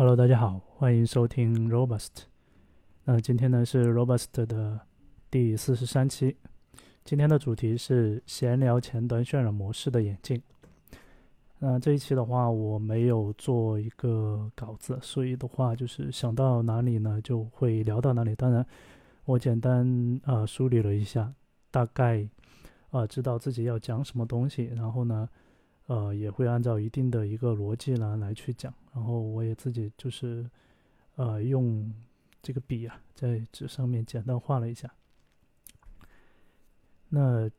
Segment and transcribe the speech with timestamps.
[0.00, 2.22] Hello，大家好，欢迎收听 Robust。
[3.04, 4.80] 那今天呢是 Robust 的
[5.30, 6.38] 第四十三期，
[7.04, 10.42] 今天的主题是闲聊前端渲染模式的演进。
[11.58, 18.34] 那这一期的话，我没有做一个稿子，所以的话就是想到哪里呢就会聊到哪里。
[18.34, 18.64] 当然，
[19.26, 21.30] 我简单呃梳理了一下，
[21.70, 22.26] 大概
[22.88, 25.28] 呃知道自己要讲什么东西，然后呢。
[25.90, 30.48] 呃，也会按照一定的一个逻辑呢来去讲，然后我也自己就是，
[31.16, 31.92] 呃，用
[32.40, 34.88] 这个笔啊，在纸上面简单画了一下。
[37.08, 37.50] 那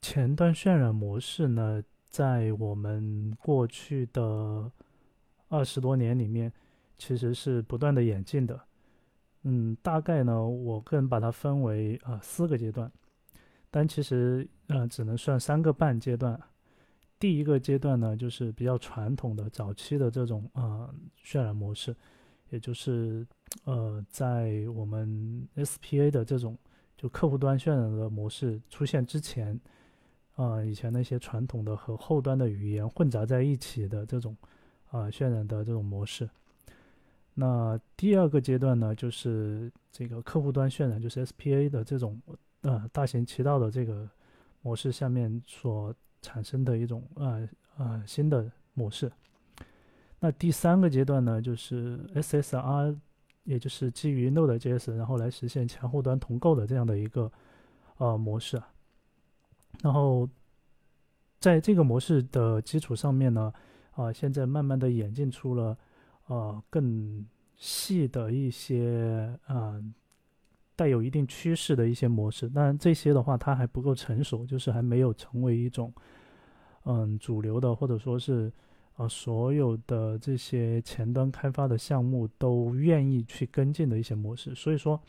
[0.00, 4.72] 前端渲染模式呢，在我们过去的
[5.48, 6.50] 二十多年里面，
[6.96, 8.58] 其实是不断的演进的。
[9.42, 12.90] 嗯，大概呢，我个人把它分为啊四个阶段，
[13.70, 16.40] 但其实呃只能算三个半阶段。
[17.20, 20.88] 第一个阶段呢，就是比较传统的早期的这种呃
[21.24, 21.92] 渲染模式，
[22.50, 23.26] 也就是
[23.64, 26.56] 呃在我们 SPA 的这种
[26.96, 29.58] 就客户端渲染的模式出现之前，
[30.36, 34.36] 啊以前那些传统的和后端的语言混杂在一起的这种
[34.90, 36.30] 啊渲染的这种模式。
[37.34, 42.22] 那第二个阶段呢，就是这个客户端渲染，就是 SPA 的这种
[42.60, 44.08] 呃大行其道的这个
[44.62, 45.92] 模式下面所。
[46.22, 49.10] 产生的一种呃呃新的模式。
[50.20, 52.96] 那第三个阶段呢，就是 SSR，
[53.44, 57.30] 也就是基于 Node.js，然后来实现前后端同构的这样的一个
[57.98, 58.62] 呃模式。
[59.82, 60.28] 然后
[61.38, 63.52] 在这个模式的基础上面呢，
[63.92, 65.78] 啊，现在慢慢的演进出了
[66.26, 67.24] 呃更
[67.56, 69.80] 细的一些啊。
[70.78, 75.92] 带有一定趋势的一些模式，但这些的话它还不够成熟，就是还没有成为一种
[76.84, 78.52] 嗯主流的，或者说是
[78.94, 84.54] 呃所有的这些前端开发的项目都愿意去跟进的一些模式。
[84.54, 85.00] 所以说，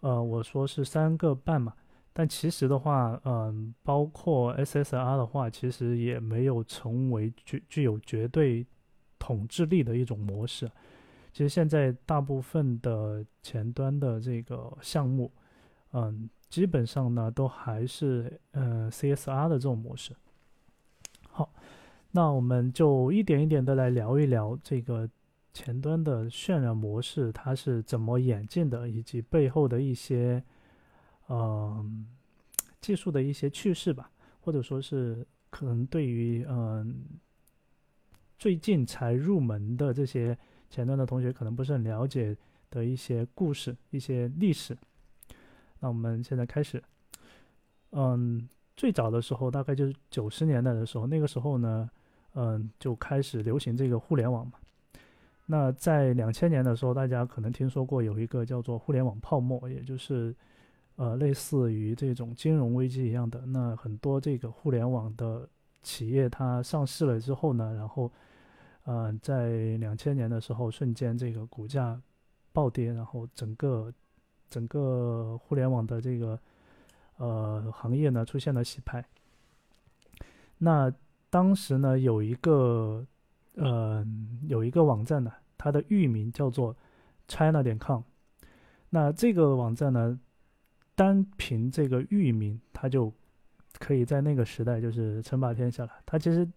[0.00, 1.72] 呃，我说是三个半嘛，
[2.12, 8.66] 但其实的话，嗯，包括 SSR 的话，其实也没有成为具具有绝对
[9.16, 10.68] 统治力的一种模式。
[11.38, 15.30] 其实现在大部分的前端的这个项目，
[15.92, 20.16] 嗯，基本上呢都还是嗯 CSR 的这种模式。
[21.30, 21.48] 好，
[22.10, 25.08] 那我们就一点一点的来聊一聊这个
[25.52, 30.42] 前端的渲染模式它是怎么演进的，以及背后的一些
[31.28, 32.04] 嗯
[32.80, 34.10] 技术的一些趣事吧，
[34.40, 37.04] 或者说是可能对于嗯
[38.36, 40.36] 最近才入门的这些。
[40.70, 42.36] 前端的同学可能不是很了解
[42.70, 44.76] 的一些故事、一些历史。
[45.80, 46.82] 那我们现在开始。
[47.92, 48.46] 嗯，
[48.76, 51.88] 最早的时候大概就是九十年代的时候，那个时候呢，
[52.34, 54.52] 嗯，就开始流行这个互联网嘛。
[55.46, 60.34] 那在两千年的时候，大家可能听说过有一个叫做互联网泡沫，也就是
[60.96, 63.46] 呃类似于这种金融危机一样的。
[63.46, 65.48] 那很多这个互联网的
[65.82, 68.12] 企业它上市了之后呢，然后。
[68.88, 72.00] 呃，在两千年的时候，瞬间这个股价
[72.54, 73.92] 暴跌，然后整个
[74.48, 76.40] 整个互联网的这个
[77.18, 79.04] 呃行业呢出现了洗牌。
[80.56, 80.90] 那
[81.28, 83.06] 当时呢有一个
[83.56, 84.02] 呃
[84.46, 86.74] 有一个网站呢，它的域名叫做
[87.26, 88.00] china 点 com。
[88.88, 90.18] 那这个网站呢，
[90.94, 93.12] 单凭这个域名，它就
[93.78, 95.92] 可以在那个时代就是称霸天下了。
[96.06, 96.48] 它其实。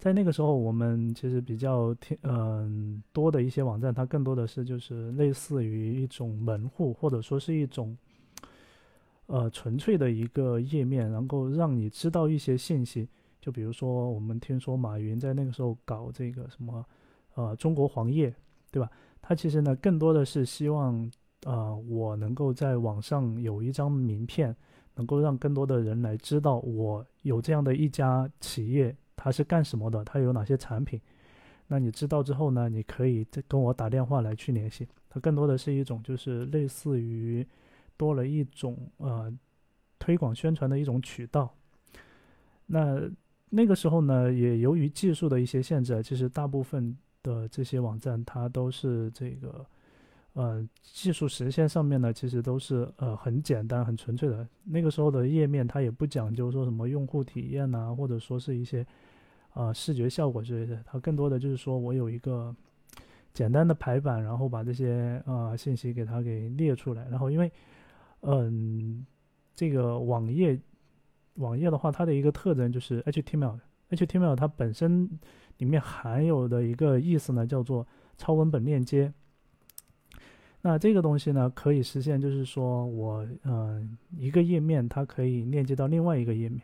[0.00, 7.94] 在那个时候，我们其实比较听嗯多的一些网站，它更多的是就是类似于一种门户，或者说是一种
[9.26, 13.06] 呃纯粹的一个页面，能够让你知道一些信息。
[13.42, 16.82] 就比如说，我们听说马云在那个时候搞这个什么
[17.34, 18.34] 呃中国黄页，
[18.70, 18.90] 对吧？
[19.20, 21.10] 他其实呢更多的是希望
[21.44, 24.56] 呃我能够在网上有一张名片，
[24.94, 28.96] 能够让更多的人来知道我有这样的一家企业。
[29.22, 30.02] 它是干什么的？
[30.02, 30.98] 它有哪些产品？
[31.68, 32.70] 那你知道之后呢？
[32.70, 34.88] 你可以再跟我打电话来去联系。
[35.10, 37.46] 它更多的是一种就是类似于
[37.98, 39.30] 多了一种呃
[39.98, 41.54] 推广宣传的一种渠道。
[42.66, 43.02] 那
[43.50, 49.66] 那个时候呢，也由于技术的一些限制，其实大部分的这些网站它都是这个。
[50.34, 54.46] 呃，技术实现上面呢，其实都是呃很简单、很纯粹的。
[54.62, 58.86] 那个时候的页面，它也不讲究说什么用户体验呐，或者说是一些
[59.52, 60.82] 啊视觉效果之类的。
[60.84, 62.54] 它更多的就是说我有一个
[63.32, 67.08] 简单的排版，然后把这些啊信息给它给列出来。
[67.08, 67.50] 然后因为
[68.22, 69.04] 嗯，
[69.54, 70.58] 这个网页
[71.34, 75.08] 网页的话，它的一个特征就是 HTML，HTML 它本身
[75.58, 77.86] 里面含有的一个意思呢，叫做
[78.18, 79.12] 超文本链接。
[80.62, 83.82] 那这个东西呢，可以实现，就是说我呃
[84.18, 86.60] 一个页面它可以链接到另外一个页面。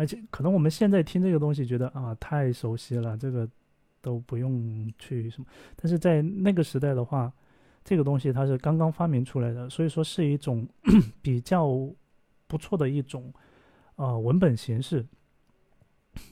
[0.00, 3.46] 而且可能我们现在听这个东西觉得啊太熟悉了，这个
[4.00, 5.46] 都不用去什么。
[5.76, 7.30] 但是在那个时代的话，
[7.84, 10.66] 这个东西它是刚刚发明出来的，所以说是一种
[11.20, 11.68] 比较
[12.46, 13.30] 不错的一种
[13.96, 15.06] 呃文本形式，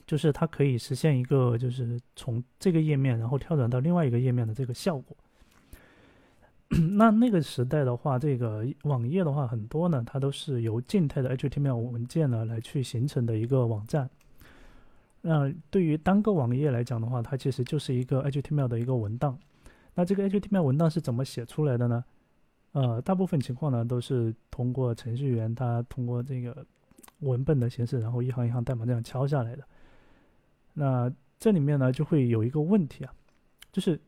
[0.07, 5.15] 就是它可以实现一个就是从这个页面然后跳转到另外一个页面的这个效果。
[6.97, 14.07] 那那个时代的话，这个网页的话，很多呢，它都是由静态的 HTML 文件呢来去形成的一个网站。
[15.21, 19.35] 那对于单个网页来讲的话，它其实就是一个 HTML 的一个文档。
[19.95, 22.05] 那这个 HTML 文档是怎么写出来的呢？
[22.73, 26.63] 呃，大部分情况呢都是通过程序员他通过这个
[27.21, 29.63] 文本的形式，然后一行一行代码这样敲下来的。
[30.73, 33.11] 那这里面呢就会有一个问题啊，
[33.71, 33.99] 就是。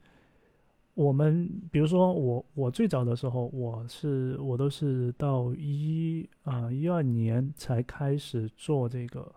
[0.93, 9.33] 我们比如说我我最早的时候，我是我都是到一啊一二年才开始做这个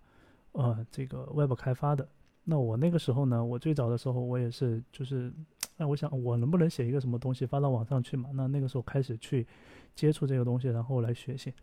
[0.53, 2.06] 呃这个 Web 开发的。
[2.43, 5.33] 那我那个时候呢，我最早的时候我也是就是，
[5.77, 8.31] 哎，我想我能不能写一个什么东西发到网上去嘛？
[8.35, 9.47] 那那个时候开始去
[9.95, 11.55] 接触这个东西，然后来学习。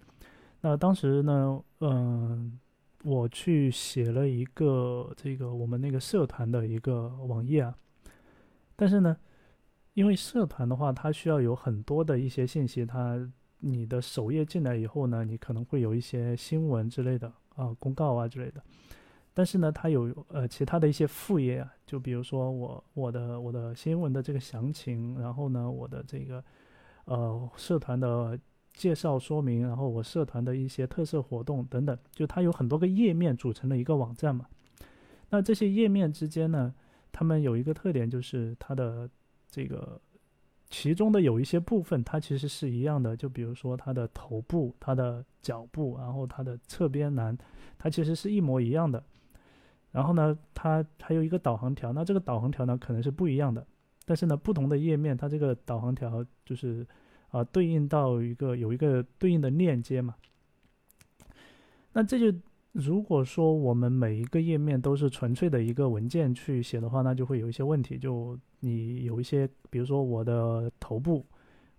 [0.62, 2.58] 那当时呢，嗯，
[3.04, 7.76] 我去写了一个这个我们那个社团的一个网页啊，
[8.78, 9.18] 但是呢。
[9.94, 12.86] 因为社团的话，它需要有很多的一些信息。
[12.86, 13.20] 它
[13.60, 18.64] 你的首页进来以后呢，你可能会有一些新闻之类的啊，公告啊之类的。
[19.34, 26.44] 但是呢，它有呃其他的一些副页啊，就比如说我我的我的新闻的这个详情，然后呢我的这个
[27.06, 28.40] 呃社团的
[28.74, 34.46] 介绍说明，然后我社团的一些特色活动等等，就它有很多个页面组成的一个网站嘛。
[35.30, 36.74] 那这些页面之间呢，
[37.12, 39.10] 它们有一个特点，就是它的。
[39.52, 40.00] 这个
[40.70, 47.38] 其中的有一些部分，它其实是一样的，就比如说它的头部、它的脚部，然后它的侧边栏，
[47.78, 49.04] 它其实是一模一样的。
[49.92, 53.68] 然后呢，它还有一个导航条，那这个导航条呢可能是不一样的，
[54.06, 56.88] 但是呢，不同的页面它这个导航条就是
[57.30, 60.16] 啊对应到一个有一个对应的链接嘛。
[61.92, 62.36] 那这就。
[62.74, 67.98] 如果说我们每一个页面都是纯粹的一个文件去写的话，那就会有一些问题。
[67.98, 71.26] 就你有一些，比如说我的头部，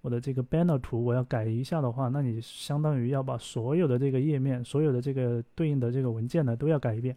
[0.03, 7.17] 我的这个 banner 图，我要改一下的话，那你相当于要把所有的这个页面，所有的这个对应的这个文件呢，都要改一遍。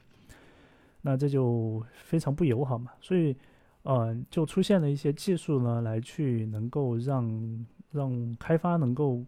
[1.02, 2.92] 那这就非常不友好嘛。
[3.02, 3.36] 所以，
[3.84, 9.22] 呃，就出现了一些技术呢，来去能够让让开发能够，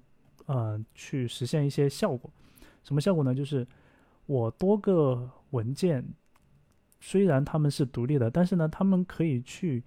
[0.45, 2.31] 呃，去实现一些效果。
[2.85, 3.35] 什么效果呢？
[3.35, 3.67] 就是。
[4.27, 6.05] 我多个文件，
[6.99, 9.81] 虽然他们是独立的，但是呢，他们可以去，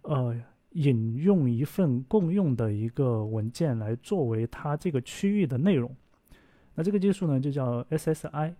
[0.00, 0.34] 呃，
[0.70, 5.94] 引用一份共用的一个文件来作为它这个区域的内容。
[6.74, 8.54] 那这个技术呢，就叫 SSI，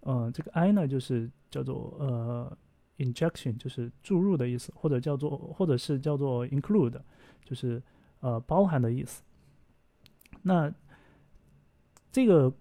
[0.00, 2.56] 呃，这个 I 呢，就是叫做呃
[2.98, 7.00] injection，就是注入的意思，或者叫做，或者是叫做 include，
[7.44, 7.82] 就是
[8.20, 9.24] 呃包含的意思。
[10.40, 10.72] 那
[12.12, 12.52] 这个。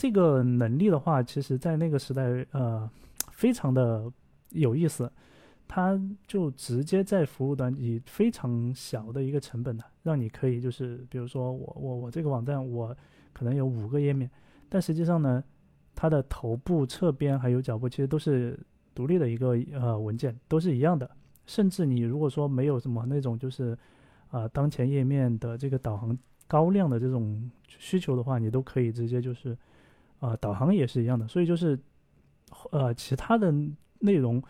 [0.00, 2.88] 这个能力的话，其实在那个时代，呃，
[3.32, 4.10] 非常的
[4.48, 5.12] 有意思。
[5.68, 12.96] 它就直接在服务端以非常小的一个成本呢，让你可以就是，比如说我我我这个网站我
[13.34, 14.30] 可能有五个页面，
[14.70, 15.44] 但实际上呢，
[15.94, 18.58] 它的头部、侧边还有脚部其实都是
[18.94, 21.08] 独立的一个呃文件，都是一样的。
[21.44, 23.76] 甚至你如果说没有什么那种就是
[24.30, 29.54] 啊当前页面的这个导航高亮的这种需求的话，你都可以直接就是。
[30.20, 31.78] 啊，导航也是一样的，所以就是，
[32.70, 33.52] 呃，其他的
[33.98, 34.42] 内容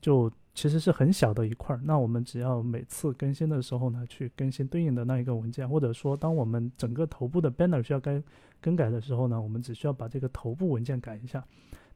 [0.00, 1.80] 就其实是很小的一块儿。
[1.84, 8.22] 那我们只要每次更新的时候呢，去更新对应的那一个文件，或者说当我们整个头部的 banner 需要该
[8.60, 11.44] 更改的时候呢，我们只需要把这个头部文件改一下，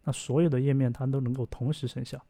[0.04, 2.20] 那所有的页面它都能够同时生效。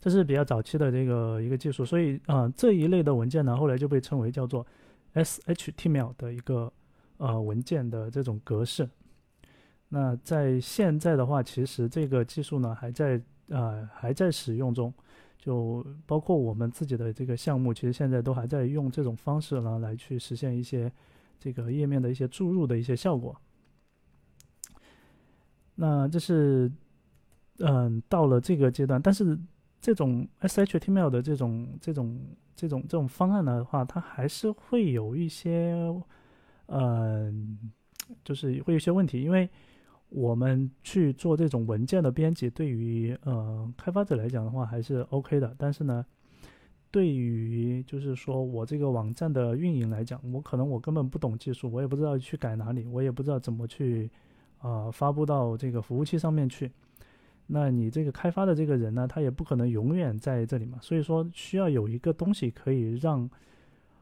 [0.00, 4.66] 这是比较早期的这个一个技术，所以啊，这一类的文件呢，后来就被称为叫做
[5.14, 6.72] SHTML 的一个
[7.16, 8.88] 呃文件的这种格式。
[9.88, 14.92] 那在现在的话，其实这个技术呢还在呃还在使用中，
[15.38, 20.92] 就包括我们自己的这个项目，其实现在都还在用这种方式呢来去实现一些
[21.38, 23.34] 这个页面的一些注入的一些效果。
[25.76, 26.68] 那这是
[27.58, 29.38] 嗯到了这个阶段，但是
[29.80, 32.20] 这种 SHTML 的这种这种
[32.56, 35.76] 这种这种方案的话，它还是会有一些
[36.66, 37.70] 嗯
[38.24, 39.48] 就是会有一些问题，因为。
[40.08, 45.54] 我们去做这种文件的编辑，对于呃开发者来讲的话还是 OK 的。
[45.58, 46.04] 但是呢，
[46.90, 54.10] 对于就是说我这个网站的运营来讲，我可能我根本不懂技术，我也不知道去改哪里，我也不知道怎么去
[54.58, 56.70] 啊发布到这个服务器上面去。
[57.48, 63.28] 那你这个开发的这个人呢，他也不可能永远在这里嘛，所以说需要有一个东西可以让，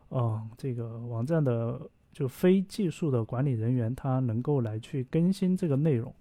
[0.08, 1.80] 啊，这个网站的
[2.14, 6.14] 就非技术的管理人员他能够来去更新这个内容，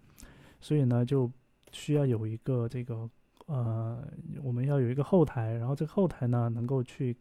[0.60, 1.32] 所以呢就
[1.72, 3.10] 需要有一个这个
[3.46, 4.06] 呃，
[4.44, 7.16] 我们要有一个后台，然后这个后台呢能够去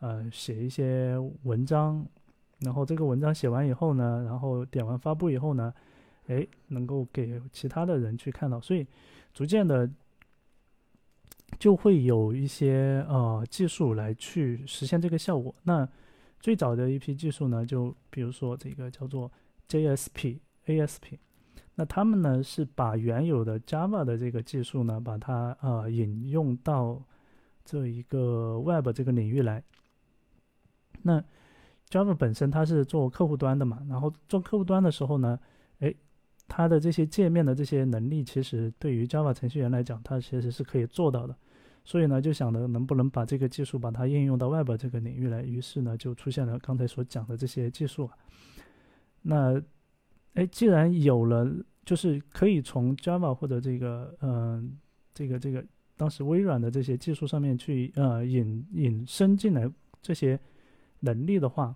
[0.00, 2.04] 呃写一些文章，
[2.60, 5.72] 然后这个文章写完以后呢，然后点完发布以后呢，
[6.26, 8.84] 哎，能够给其他的人去看到，所以。
[9.34, 9.88] 逐渐的，
[11.60, 15.54] 就会有一些呃技术来去实现这个效果。
[15.62, 15.88] 那
[16.40, 19.30] 最早的一批技术呢，就比如说这个叫做
[19.68, 21.18] JSP、ASP，
[21.74, 27.02] 那他们呢是把原有的 Java 的这个技术呢，把它呃引用到
[27.64, 29.62] 这一个 Web 这个领域来。
[31.02, 31.22] 那
[31.88, 35.38] Java 本身它是做客户端的嘛，然后做客户端的时候呢，
[35.80, 35.94] 哎。
[36.50, 41.36] 它的这些界面的这些能力，其实对于 Java 程序员来讲，它其实是可以做到的。
[41.84, 45.42] 所以呢，就想着能不能把这个技术把它应用到 Web 这个领域来。
[45.42, 48.10] 于是呢，就出现了刚才所讲的这些技术。
[49.22, 49.60] 那，
[50.34, 51.50] 哎，既然有了，
[51.84, 54.78] 就是可以从 Java 或者这个，嗯，
[55.14, 55.64] 这个这个
[55.96, 59.70] 当时微软的这些技术上面去，呃，引引申进来
[60.02, 60.38] 这些
[61.00, 61.74] 能力的话。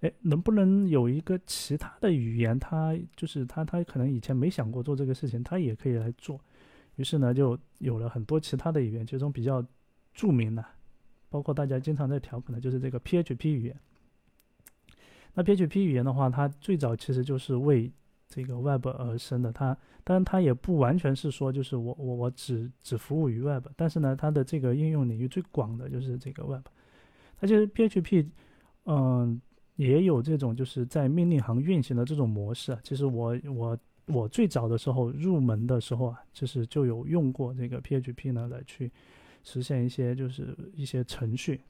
[0.00, 2.58] 哎，能不能有一个其他的语言？
[2.58, 6.40] 他就是他，他可能以前没想过做这个事情，他也可以来做。
[6.96, 9.64] 于是呢，就有了很多其他的语言，其中比较
[10.12, 10.64] 著名的，
[11.28, 13.80] 包括大家经常在调侃的，就是这个 PHP 语言。
[15.34, 17.90] 那 PHP 语言的话，它最早其实就是为
[18.28, 19.52] 这个 Web 而生的。
[19.52, 26.66] 它当然它也不完全是说，就是我我我只只服务于 Web，但是呢，它的这个应用领域最广的就是这个 Web。
[27.40, 28.28] 它就是 PHP，
[28.84, 29.40] 嗯。
[29.76, 32.78] 也有这种就是在命令行运行的这种模式啊。
[32.84, 33.76] 其实我我
[34.12, 38.90] 我最早的时候入门的时候啊，就是就有用过这个 PHP 呢来去
[39.42, 41.60] 实现一些就是一些程序。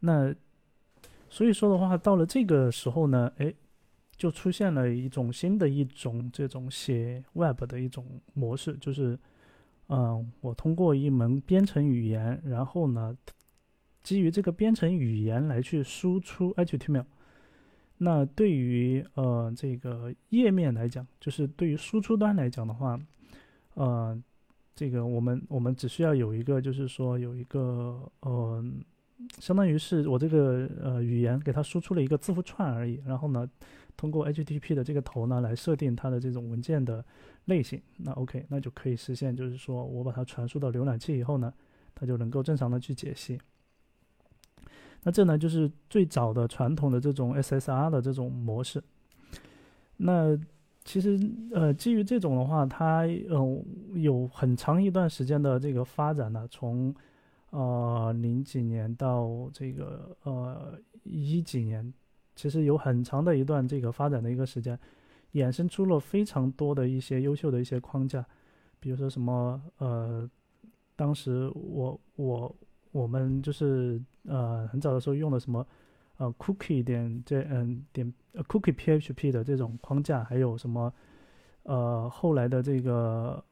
[0.00, 0.34] 那
[1.30, 3.54] 所以说的话，到了这个时候呢，哎，
[4.16, 9.18] 就出现了一种新的一种这种写 Web 的一种模式，就是
[9.88, 13.16] 嗯，我通过一门编程语言，然后呢。
[14.00, 17.04] 基于这个编程语言来去输出 HTML，
[17.98, 22.98] 那对于呃这个页面来讲，就是对于输出端来讲的话，
[23.74, 24.16] 呃，
[24.74, 28.64] 这个我们我们只需要有一个，就是说有一个呃，
[29.40, 33.48] 相当于是我这个呃语言给它输出了一个字符串而已，然后呢，
[33.96, 37.04] 通过 HTTP 的这个头呢来设定它的这种文件的
[37.46, 41.52] 类型，那 OK，那就可以实现，就是说我把它传输到浏览器以后呢，
[41.96, 43.40] 它就能够正常的去解析。
[45.04, 48.82] 那这呢，就是最早的传统的这种 SSR 的这种模式。
[49.96, 50.36] 那
[50.84, 51.18] 其实，
[51.52, 53.64] 呃，基于这种的话，它呃
[53.94, 56.94] 有很长一段时间的这个发展呢，从
[57.50, 61.92] 呃零几年到这个呃一几年，
[62.34, 64.78] 其实有很长的一段这个发展的一个时间，
[65.34, 68.24] 衍生出了非常多的一些优秀的一些框架，
[68.80, 70.28] 比如说什么呃，
[70.96, 72.56] 当时我我。
[72.90, 75.66] 我们就是呃很早的时候用的什么
[76.18, 80.92] 呃 cookie 点这嗯点呃 cookie PHP 的这种框架，还有什么
[81.62, 83.42] 呃后来的这个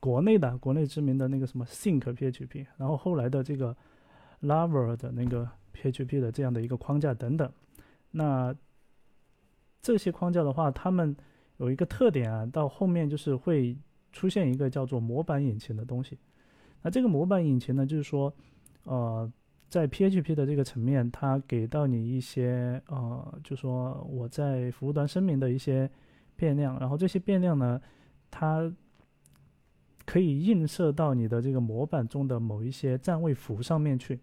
[0.00, 3.76] 国内的国内知名的那个什么 Think PHP，然后后来的这个
[4.42, 7.50] Lava 的那个 PHP 的这样的一个框架等等。
[8.10, 8.54] 那
[9.80, 11.16] 这些框架的话，它们
[11.58, 13.76] 有一个特点啊，到后面就是会
[14.12, 16.18] 出现一个叫做模板引擎的东西。
[16.82, 18.34] 那这个模板引擎呢，就是说。
[18.84, 19.30] 呃，
[19.68, 25.90] 在 PHP 的这个层面，它给到你一些呃，就说我在服务端声明的一些
[26.36, 27.80] 变量，然后这些变量呢，
[28.30, 28.72] 它
[30.06, 34.18] 可以映射到你的这个模板中的某一些占位符上面去。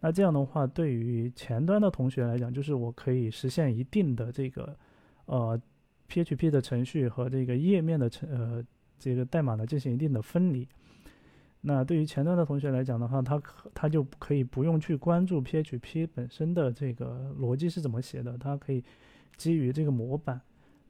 [0.00, 4.76] 那这样的话，对于前端的同学来讲，就是我可以实现一定的这个
[5.24, 5.58] 呃
[6.08, 8.62] PHP 的程序和这个页面的程呃
[8.98, 10.68] 这个代码呢进行一定的分离。
[11.64, 18.82] 那对于前端的同学来讲的话，他可他就可以不用去关注 PHP 本身的这个逻辑是怎么写的，他可以
[19.36, 20.40] 基于这个模板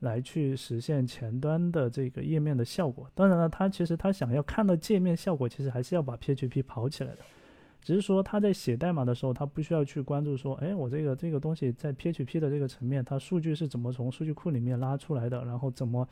[0.00, 3.06] 来去实现前端的这个页面的效果。
[3.14, 7.18] 当然了，他其实他想要看到界面效果，其实还是要把 PHP 跑起来的。
[7.82, 16.08] 只是说他在写代码的时候，他不需要去关注说，哎，我这个这个东西在 PHP 的这个层面，它数据是怎么从数据库里面拉出来的，然后怎么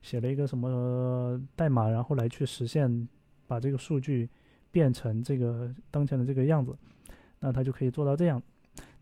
[0.00, 3.06] 写了一个什么代码，然后来去实现。
[3.48, 4.28] 把这个数据
[4.70, 6.76] 变成这个当前的这个样子，
[7.40, 8.40] 那它就可以做到这样。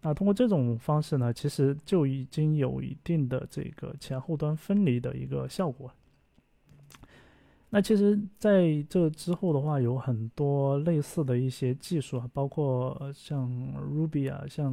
[0.00, 5.92] 那通过这种方式呢，其实就已经有一定的这个前后端分离的一个效果。
[7.68, 14.72] 那其实在这之后的话，有很多类似的一些技术啊，包括像 Ruby 啊，像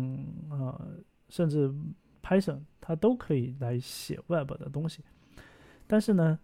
[0.51, 0.97] 呃，
[1.29, 1.73] 甚至
[2.21, 5.01] Python，它都可以来写 Web 的东西。
[5.87, 6.37] 但是呢，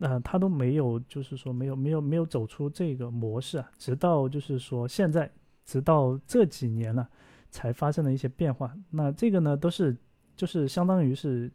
[0.00, 3.70] 呃，它都没有，就是说没有没有没有走出这个模式啊。
[3.78, 5.30] 直到就是说现在，
[5.64, 7.08] 直到这几年了，
[7.50, 8.72] 才发生了一些变化。
[8.90, 9.96] 那这个呢，都是
[10.36, 11.50] 就是相当于是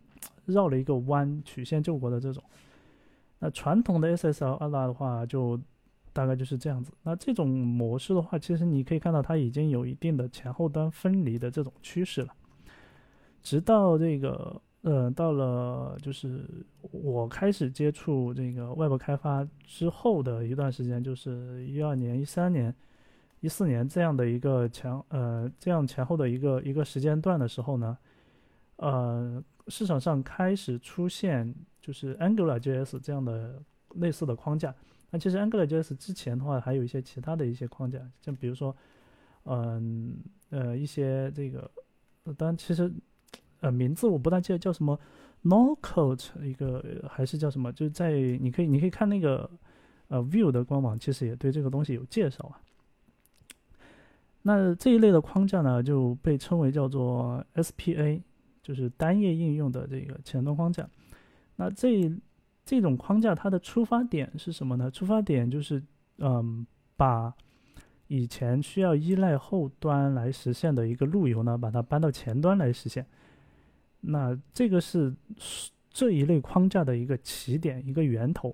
[0.45, 2.43] 绕了一个弯，曲线救国的这种。
[3.39, 5.59] 那传统的 SSL 二拉的话，就
[6.12, 6.91] 大概就是这样子。
[7.03, 12.33] 那这种模式的话，其实你可以看到它已经有一定的前后端分离的这种趋势了。
[13.41, 16.48] 直到这个，呃，到了就是
[16.92, 22.74] 我开始接触这个外部开发之后的一段时间，就是一二年、一三年、
[23.42, 27.98] 一四年这样的一个前，呃，这样前后的一个一个时间段的时候呢，
[28.78, 31.54] 呃，市场上开始出现。
[31.84, 33.62] 就是 AngularJS 这样的
[33.96, 34.74] 类似的框架，
[35.10, 38.74] 那其实 AngularJS 之前的话还有一些其他的一些框架，像比如说，
[39.44, 40.16] 嗯
[40.50, 41.70] 呃一些这个，
[42.38, 42.90] 当然其实
[43.63, 45.00] 呃名字我不大记得叫什么
[45.43, 49.50] NoCode 一个还是叫什么，就是在你可以你可以看那个
[50.10, 52.60] 呃 Vue 的官网，其实也对这个东西有介绍啊。
[54.41, 58.22] 那这一类的框架呢就被称为叫做 SPA，
[58.62, 60.88] 就是单页应用的这个前端框架。
[61.55, 62.12] 那这
[62.65, 64.91] 这种框架它的出发点是什么呢？
[64.91, 65.82] 出发点就是，
[66.17, 66.65] 嗯，
[66.98, 67.34] 把
[68.08, 73.05] 以前需要依赖后端来实现的一个路由呢，把它搬到前端来实现。
[74.05, 75.13] 那这个是
[75.89, 78.53] 这一类框架的一个起点，一个源头。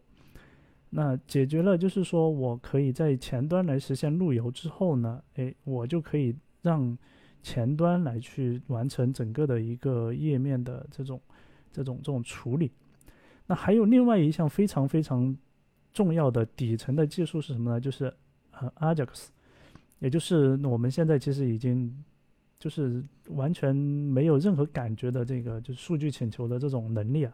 [0.92, 6.98] 那解决了，就是说我可以在前端来实现路由之后呢，哎，我就可以让
[7.42, 11.22] 前端来去完成整个的一个页面的这种
[11.72, 12.72] 这种这种处理。
[13.46, 15.36] 那还有另外一项非常非常
[15.94, 17.80] 重要的底层的技术是什么呢？
[17.80, 18.14] 就是
[18.52, 19.28] 呃 Ajax，
[20.00, 22.04] 也就是我们现在其实已经
[22.60, 27.34] 就是完全没有任何感觉的这个就是数据请求的这种能力啊。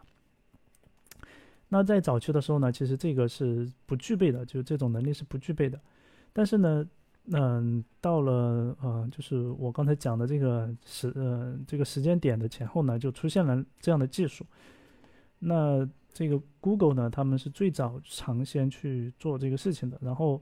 [1.68, 5.78] 那在早期的时候呢，其实这个是不具备的，就这种能力是不具备的。
[6.32, 6.88] 但是呢，
[7.32, 14.46] 嗯，到了呃，就是我刚才讲的这个时呃这个时间点的前后呢，就出现了这样的技术。
[15.40, 19.98] 那这个 Google 呢，他们是最早尝鲜去做这个事情的。
[20.00, 20.40] 然后，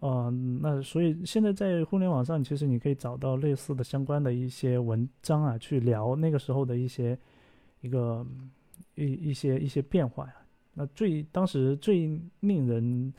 [0.00, 7.18] 呃，那所以现在在互联网上，其实你可以找到类似的相关的一些文章啊，去聊那个时候的一些
[7.80, 8.26] 一个
[8.94, 10.34] 一一些一些变化呀。
[10.74, 13.14] 那最当时最令人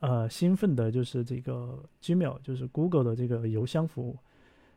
[0.00, 4.18] 呃兴奋的就是这个 Gmail，就是 Google 的这个邮箱服务。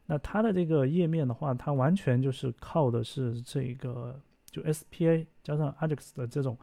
[0.05, 4.19] 那它的这个页面的话，它完全就是靠的是这个。
[4.51, 6.57] 就 SPA 加上 Ajax 的这种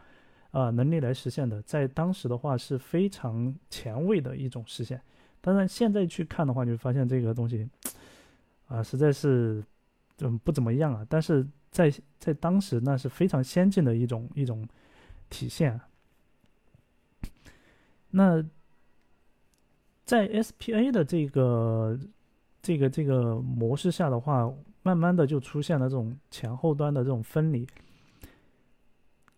[0.50, 5.00] 啊能力来实现的，在当时的话是非常前卫的一种实现。
[5.40, 7.68] 当然现在去看的话，你会发现这个东西
[8.66, 9.62] 啊实在是
[10.18, 11.06] 嗯不怎么样啊。
[11.08, 14.66] 但是在在当时那是非常先进的一种一种
[15.30, 15.80] 体现。
[18.10, 18.44] 那
[20.04, 21.98] 在 SPA 的这个
[22.62, 24.52] 这个这个模式下的话。
[24.84, 27.66] 慢慢的就出现了这种前后端的这种分离，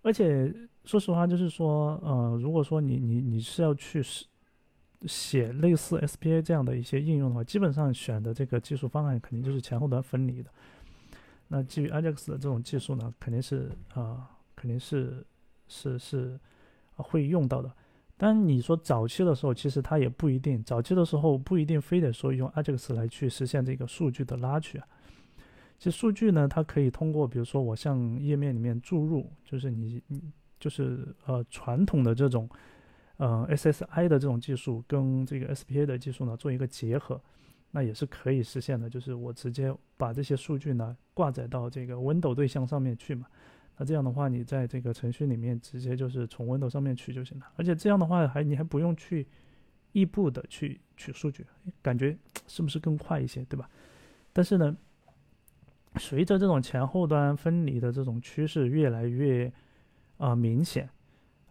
[0.02, 4.02] 而且说实话，就是说，呃，如果说你你你是要去
[5.06, 10.50] 写类似 SPA 这样的一些应用的话，基本上选的这个技术方案肯定就是前后端分离的。
[11.48, 15.24] 那基于 Ajax 的这种技术呢，肯定是啊，肯定是
[15.68, 16.38] 是是
[16.96, 17.70] 会用到的。
[18.16, 24.80] 但你说早期的时候，其实它也不一定，早期的时候不一定非得说用 Ajax 来去实现这个数据的拉取。
[25.78, 30.22] 其实数据呢，它可以通过，比如说我向页面里面注入，就是你，你
[30.60, 32.48] 就是呃传统的这种，
[33.16, 37.20] 呃 SSI 的这种技术跟这个 SPA 的技术呢做一个结合，
[37.72, 38.88] 那也是可以实现的。
[38.88, 43.26] 就是我直接把这些数据呢挂载到这个 Window 对象上面去嘛，
[43.76, 47.46] 那这样的话你在这个程序里面直接就是从 Window 上面取就行了。
[47.56, 49.26] 而且这样的话还你还不用去
[49.92, 51.44] 异步的去取数据，
[51.82, 53.68] 感觉 是不是更快一些，对吧？
[54.32, 54.76] 但是呢。
[55.96, 59.52] 随着这种前后端分离的这种趋势越来越
[60.20, 60.88] 啊明显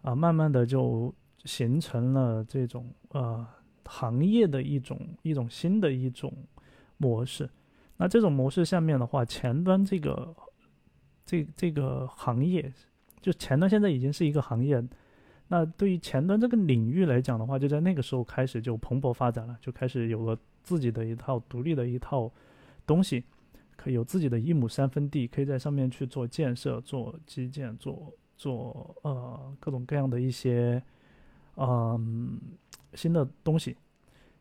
[0.02, 1.12] 啊，慢慢的就
[1.44, 3.46] 形成了这种呃
[3.84, 6.32] 行业的一种一种新的一种
[6.96, 7.50] 模式。
[7.96, 10.34] 那这种模式下面的话，前端这个
[11.26, 12.72] 这这个行业，
[13.20, 14.82] 就前端现在已经是一个行业，
[15.48, 22.32] 那对于前端这个领域来讲的话，就在那个时候开始就蓬勃发展了，就开始有了自己的一套独立的一套
[22.86, 23.24] 东西，
[23.76, 30.82] 可以有自己的一亩三分地，可以在上面去做建设、做基建、做做呃各种各样的一些
[31.56, 32.40] 嗯
[32.94, 33.76] 新的东西，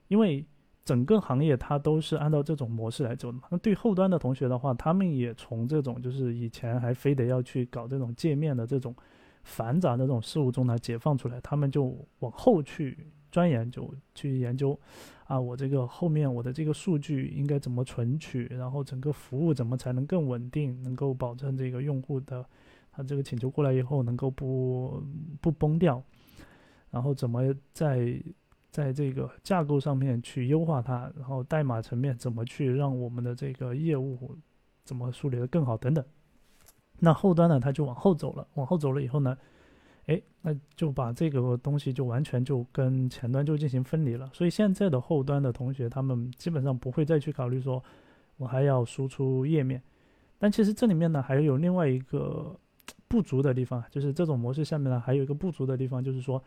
[0.08, 0.46] 因为
[0.86, 3.44] 整个行业它都是按照这种模式来走的嘛。
[3.52, 8.96] 那对后端的同学的话，他们也从这种就是以前还非得要去搞这种界面的这种。
[9.42, 14.78] 繁杂的这种事物中呢，解放出来，他们就往后去钻研，就去研究，
[15.26, 22.46] 啊，我这个后面我的这个数据应该怎么存取，然后整个服务怎么才能更稳定，能够保证这个用户的
[23.00, 25.02] 他这个请求过来以后能够不
[25.40, 26.04] 不崩掉，
[26.92, 28.22] 然后怎么在
[28.70, 34.38] 在这个架构上面去优化它，然后代码层面怎么去让我们的这个业务
[34.84, 36.04] 怎么梳理的更好等等。
[37.00, 39.38] 那后端呢，它就往后走了，往后走了以后呢，
[40.08, 44.30] 哎，那就把这个东西就完全就跟前端就进行分离了。
[44.34, 47.82] 所以现在的后端的同学，他们基本上不会再去考虑说，
[48.36, 49.82] 我还要输出页面。
[50.38, 52.60] 但其实这里面呢，还有另外一个
[53.10, 56.42] 不足的地方，就是这种模式下面呢，还有一个不足的地方，就是说，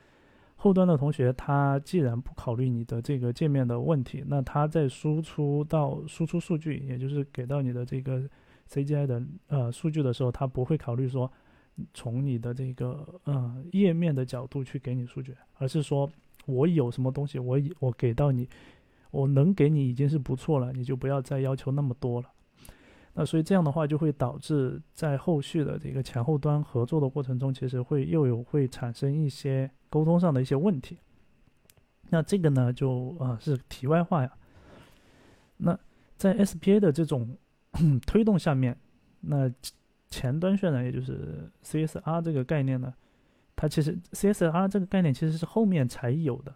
[0.57, 8.23] 后端的同学他既然不考虑你的这个界面的问题，那他在输出到输出数据，也就是给到你的这个。
[8.71, 11.31] CGI 的呃数据的时候，他不会考虑说
[11.93, 16.11] 从你的这个呃页面的角度去给你数据，而是说
[16.47, 18.49] 我有什么东西，我我给到你，
[19.11, 22.29] 我能给你已经是不错了，你就不要再要求那么多了。
[23.15, 30.99] 那所以这样的话就会导致在后续的这个前后端合作的过程中，其实会又有会产生一些沟通上的一些问题。
[32.11, 34.33] 那这个呢就啊是题外话呀。
[35.59, 35.79] 那
[36.17, 37.37] 在 SPA 的这种。
[38.07, 38.77] 推动下面，
[39.23, 39.51] 那
[40.11, 42.93] 前端渲染也就是 CSR 这个概念呢，
[43.57, 46.55] 它其实 CSR 这个概念其实是后面才有的。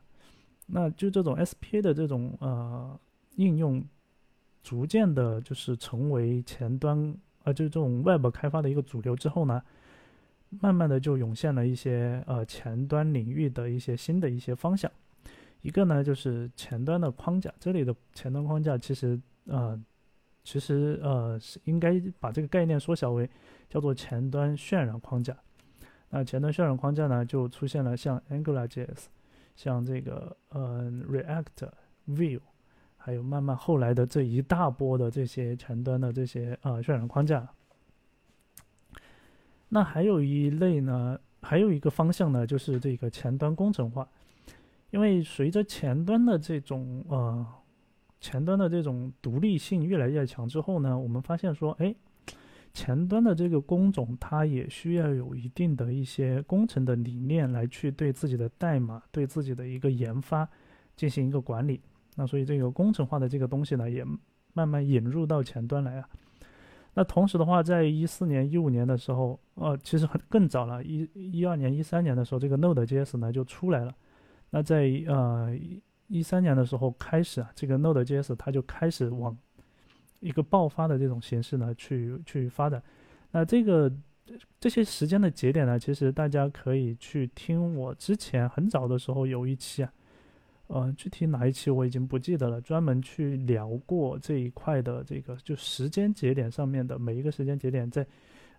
[0.67, 3.01] 那就这种 SPA 的这种呃
[3.37, 3.83] 应用，
[4.67, 9.63] 逐渐的就是成为前端呃就是这种 Web 开发的一个主流之后呢，
[10.49, 14.91] 慢慢的就涌现了一些呃前端领域的一些新的一些方向。
[15.63, 19.81] 一个呢就是前端的框架，这里的前端框架其实呃。
[20.49, 23.29] 其实，呃，是应该把这个概念缩小为
[23.69, 25.37] 叫做前端渲染框架。
[26.09, 29.07] 那前端渲染框架呢，就出现了像 AngularJS，
[29.57, 31.69] 像这个呃 React、
[32.07, 32.41] Vue，
[33.07, 37.49] 还有慢慢后来的这一大波的这些前端的这些呃渲染框架。
[39.69, 44.09] 那还有一类呢，还有一个方向呢，就是这个前端工程化。
[44.91, 47.47] 因为随着前端的这种呃。
[48.19, 51.95] 前端的这种独立性越来越强之后呢，我们发现说，哎，
[52.73, 60.49] 前端的这个工种它也需要有一定的一些工程的理念来去对自己的代码、对自己的一个研发
[60.97, 61.81] 进行一个管理。
[62.17, 64.05] 那所以这个工程化的这个东西呢，也
[64.53, 66.09] 慢慢引入到前端来啊。
[66.95, 73.95] 那同时的话，在一四年、一五年的时候，呃，其实很更早了，一一二年、一三年的时候，这个 Node.js 呢就出来了。
[74.51, 75.57] 那在呃。
[76.09, 79.37] 一三年的时候开始啊，这个 Node.js 它就开始往
[80.21, 82.81] 一个爆发的这种形式呢去去发展。
[83.33, 83.93] 那这个
[84.61, 89.93] 这些时间的节点呢，其实大家可以去听我之前很早的时候有一期啊，
[90.69, 98.07] 呃，具体哪一期我已经不记得了，专门去聊过这一块的这个就时间节点上面的每一个时间节点在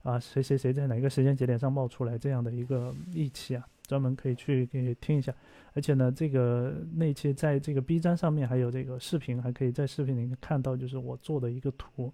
[0.03, 3.67] 啊谁谁谁在哪一个时间节点上冒出来这样的一个一期啊。
[3.87, 5.33] 专门可以去给听一下，
[5.71, 12.11] 而且呢，这个那期在这个 B 站上面还有这个视频，还可以在视频里面看到，就是我做的一个图。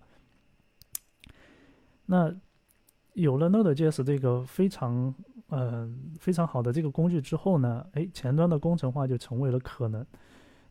[2.06, 2.32] 那
[3.13, 5.12] 有了 Node.js 这个非常
[5.49, 10.06] 嗯非常好的这个工具之后呢，哎，前端的工程化就成为了可能。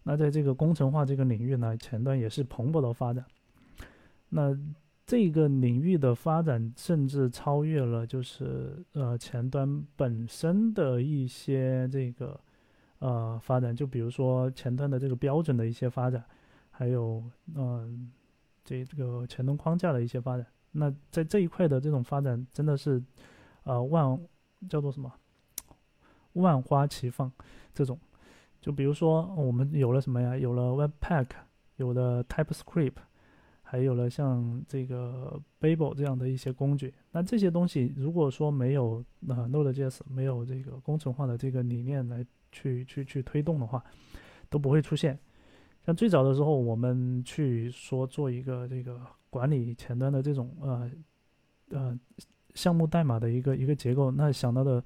[0.03, 3.25] 那在这个工程化这个领域呢，前端也是蓬勃的发展。
[4.29, 4.59] 那
[5.07, 12.41] 这个领域的发展甚至超越了，就是呃前端本身的一些这个
[12.99, 16.25] 呃发展，就比如说前端的这个标准的一些发展，
[16.71, 17.23] 还有
[17.55, 18.11] 嗯
[18.65, 20.47] 这这个前端框架的一些发展。
[20.73, 23.01] 那在这一块的这种发展，真的是
[23.65, 24.19] 呃万
[24.69, 25.13] 叫做什么
[26.35, 27.31] 万花齐放
[27.75, 27.99] 这种。
[28.61, 30.37] 就比如说我们有了什么呀？
[30.37, 31.29] 有了 Webpack，
[31.77, 32.95] 有了 TypeScript。
[33.65, 43.83] 还有了像这个 Babel 这样的一些工具，那这些东西如果说没有呃 Node.js 没有这个工程化的这个理念来去去去推动的话，
[44.51, 45.19] 都不会出现。
[45.87, 50.91] 像最早的时候，我们去说做一个这个管理前端的这种呃
[51.71, 51.99] 呃
[52.55, 54.83] 项目代码的一个一个结构，那想到的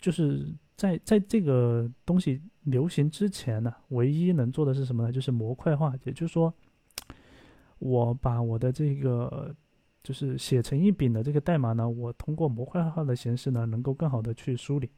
[0.00, 5.12] 就是在在这个东西流行之前呢，唯一能做的是什么呢？
[5.12, 6.52] 就是模块化，也就是说，
[7.78, 9.54] 我把我的这个
[10.02, 14.90] 就是写成一饼的这个代码呢，我通过模块化的形式呢，能够更好的去梳理。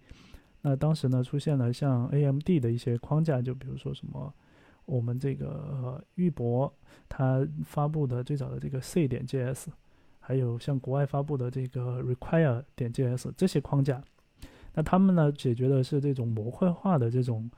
[0.62, 4.32] 那当时呢，出现了像 AMD 的一些框架，就比如说什么。
[4.86, 6.72] 我们这个玉博
[7.08, 9.66] 它发布的最早的这个 C 点 JS，
[10.20, 14.00] 还有像国外发布的这个 Require 点 JS 这些框架，
[14.72, 17.50] 那他们呢解决的是这种模块化的这种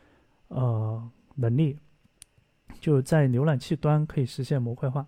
[0.48, 1.78] 呃能力，
[2.80, 5.06] 就在浏览器端可以实现模块化。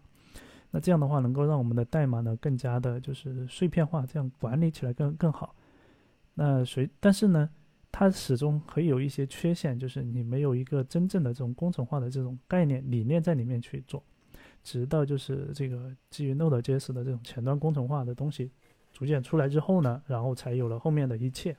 [0.70, 5.54] 那这样的话能够让我们的代码呢更加的就是碎片化，这样管理起来更更好。
[6.34, 6.90] 那谁？
[7.00, 7.48] 但是呢？
[7.96, 14.02] 它始终可以有一些缺陷，就是你没有一个真正的这种工程化的这种概念理念在里面去做，
[14.64, 18.50] 直到就是这个基于 Node.js 的这种前端工程化的东西
[18.92, 21.56] 逐渐出来之后呢，然后才有了后面的一切。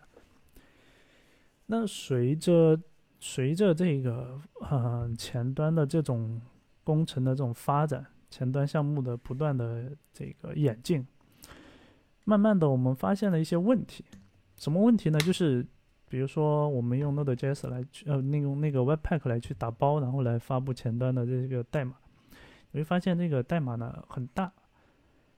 [1.68, 2.78] 那随着
[3.20, 6.42] 随着这个呃前端的这种
[6.84, 11.08] 工程的这种发展，前端项目的不断的这个演进，
[12.26, 14.04] 慢慢的我们发现了一些问题，
[14.58, 15.18] 什么问题呢？
[15.20, 15.66] 就是。
[16.08, 21.96] 比如说，我们用 Node.js 来去呃，利用那个 Webpack 来去打包，然后来发布前端的这个代码，
[22.76, 24.52] 你会发现这个代码呢很大。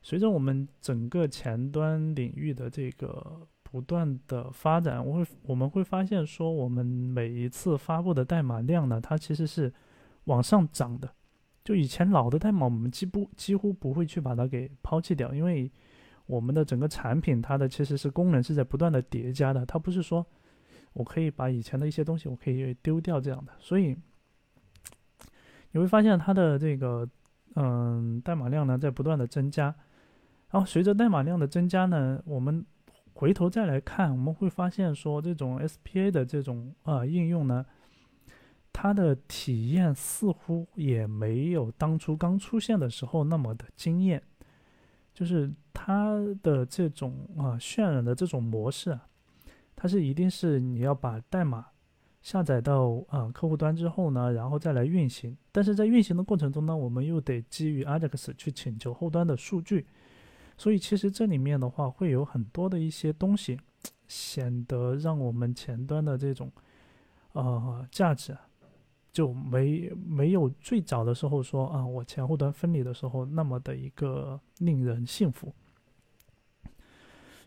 [0.02, 9.72] 随着我们整个前端领域的这个不断的发展，我会我们会发现说，我们每一次发布的代码量呢，它其实是
[10.24, 11.08] 往上涨的。
[11.64, 15.72] 就以前老的代码，我们几乎几乎不会去把它给抛弃掉，因为
[16.26, 20.26] 我们的整个产品它的其实是功能是在不断的叠加的，它不是说。
[20.94, 23.96] 我可以把以前的一些东西，我可以丢掉这样的，所以
[25.70, 27.08] 你会发现它的这个
[27.60, 29.74] 嗯代码量呢在不断的增加，
[30.52, 32.64] 然后随着代码量的增加呢，我们
[33.14, 37.66] 回头再来看，我们会发现说这种 SPA 的这种啊应用呢，
[38.72, 44.22] 它的体验似乎也没有当初刚出现的时候那么的惊艳，
[45.16, 49.08] 就是它的这种啊渲染的这种模式啊。
[49.76, 51.66] 它是一定是你要把代码
[52.28, 55.38] 下载到啊客户端之后呢，然后再来运行。
[55.50, 59.88] 但是在运行的过程中呢，我们又得基于 Ajax 去请求后端的数据，
[60.58, 63.58] 所以其实这里面的话会有很多的一些东西，
[64.10, 66.52] 显得让我们前端的这种
[67.32, 68.38] 呃价值
[69.14, 75.54] 就没没有最早的时候说啊我前后端分离的时候那么的一个令人信服。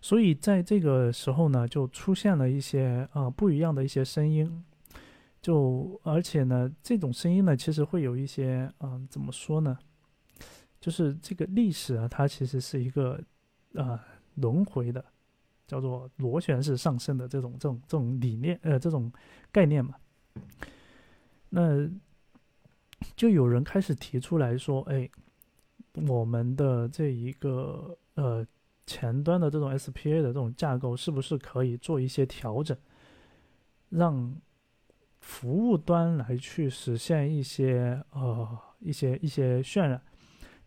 [0.01, 4.65] 所以在这个时候呢，就出现了一些啊不一样的一些声音，
[5.41, 9.79] 就而且呢，这种声音呢，其实会有一些嗯，怎么说呢？
[10.81, 13.23] 就是这个历史啊，它其实是一个
[13.75, 14.03] 啊
[14.35, 15.05] 轮回的，
[15.67, 19.13] 叫做螺旋式上升的这种这种这种理念呃这种
[19.51, 19.95] 概念嘛。
[21.49, 21.89] 那
[23.17, 25.09] 就有人开始提出来说，哎，
[26.07, 28.47] 我们的这一个呃。
[28.87, 32.77] 前端的这种 SPA 的这种架构是不是可以做一些调整，
[33.89, 34.35] 让
[35.21, 40.01] 服务端来去实现一些呃一些一些渲染？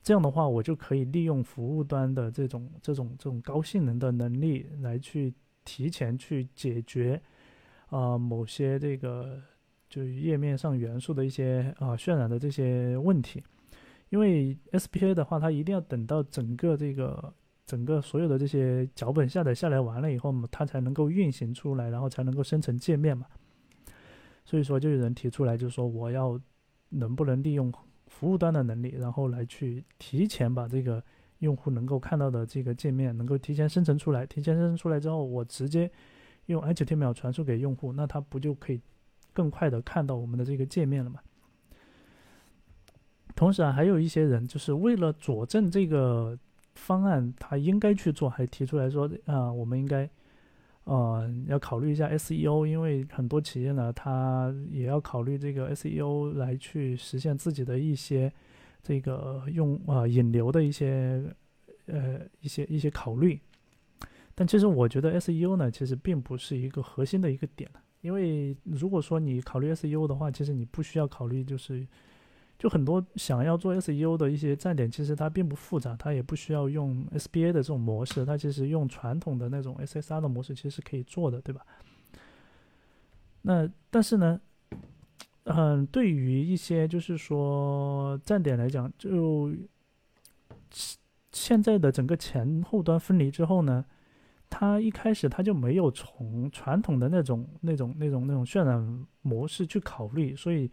[0.01, 5.33] 这样的话，我就可以利用服务端的这种这种这种高性能的能力来去
[5.65, 7.21] 提前去解决
[7.87, 9.41] 啊某些这个
[9.89, 13.43] 就页面上元素的一些啊渲染的这些问题。
[14.09, 17.33] 因为 SPA 的话，它一定要等到整个这个。
[17.65, 23.25] 整个所有的这些脚本下载下来完了以后，它才能够运行出来，然后才能够生成界面嘛。
[24.45, 26.39] 所以说，就有人提出来，就是说我要
[26.89, 27.71] 能不能利用
[28.07, 31.03] 服务端的能力，然后来去提前把这个
[31.39, 34.25] 用户能够看到的这个界面能够提前生成出来。
[34.25, 35.89] 提前生成出来之后，我直接
[36.47, 38.81] 用 HTML 传输给用户，那他不就可以
[39.31, 41.19] 更快的看到我们的这个界面了吗？
[43.35, 46.37] 同时啊，还有一些人就是为了佐证这个。
[46.75, 50.09] 方案他应该去做，还提出来说啊，我们应该，
[50.85, 58.31] 呃，要考虑一下 SEO，因为很多企业呢，它也要考虑这个 SEO 来去实现自己的一些
[58.81, 61.23] 这个用啊引流的一些
[61.85, 63.39] 呃一些一些考虑。
[64.35, 67.69] 但其实我觉得 SEO 呢，其实并不是一个核心的一个点，
[68.01, 71.87] 因为如果说你考虑 SEO 的话，其实你不需要考虑就是。
[72.63, 81.65] 就很多想要做 SEO 的一些站点，其实它并不复杂，它也不需要用 SBA 的这种模式，它其实用传统的那种 SSR 的模式其实是可以做的，对吧？
[83.41, 84.39] 那但是呢，
[85.43, 89.53] 嗯，对于一些就是说站点来讲，就
[91.33, 93.83] 现在的整个前后端分离之后呢，
[94.49, 100.71] 它一开始它就没有从传统的那种、那种、那种、那种渲染模式去考虑，所以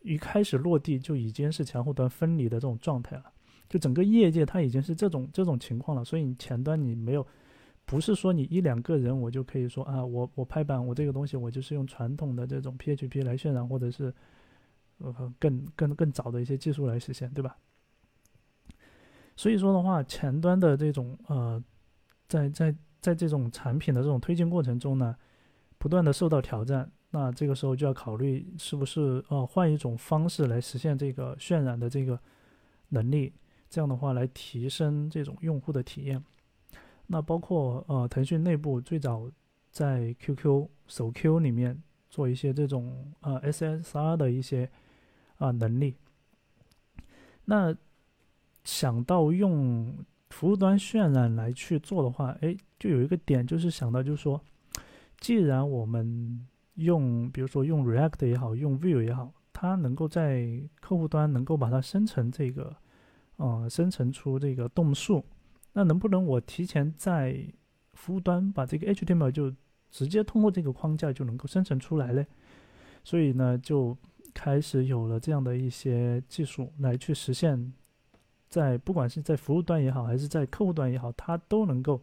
[0.00, 3.24] 一开始落地就已经是前后端分离的这种状态了。
[3.68, 7.26] 就整个业界它已经是这种这种情况了，所以你前端你没有，
[7.84, 14.14] 不是说你一两个人我就可以说啊，我我拍板我这个东西我就是用传统的这种 PHP 来渲染，或者是
[14.98, 17.56] 呃更更更早的一些技术来实现，对吧？
[19.36, 21.62] 所以说的话，前端的这种呃，
[22.26, 25.14] 在在在这种产品的这种推进过程中呢，
[25.76, 32.18] 不断的受到挑战，那这个时候就要考虑是不是呃换一种方式来实现这个渲染的这个
[32.88, 33.32] 能力，
[33.70, 36.22] 这样的话来提升这种用户的体验。
[37.06, 39.30] 那包括呃腾讯内部最早
[39.70, 44.70] 在 QQ 手 Q 里面做一些这种呃 SSR 的一些
[45.36, 45.94] 啊能力，
[47.44, 47.76] 那。
[48.64, 54.38] 想到用服务端渲染来去做的话，哎，就有一个点，就是想到就是说，
[55.20, 56.46] 既然我们
[56.78, 62.74] 用，比如说用 React 也好，用 Vue 也好，它能够在客户端能够把它生成这个，
[63.36, 65.24] 呃，生成出这个动数，
[65.72, 67.44] 那能不能我提前在
[67.92, 69.52] 服务端把这个 HTML 就
[69.90, 72.26] 直接通过这个框架就能够生成出来嘞？
[73.04, 73.96] 所以呢，就
[74.32, 77.72] 开始有了这样的一些技术来去实现。
[78.48, 82.00] 在不管是在服务端也好，还是在客户端也好，它都能够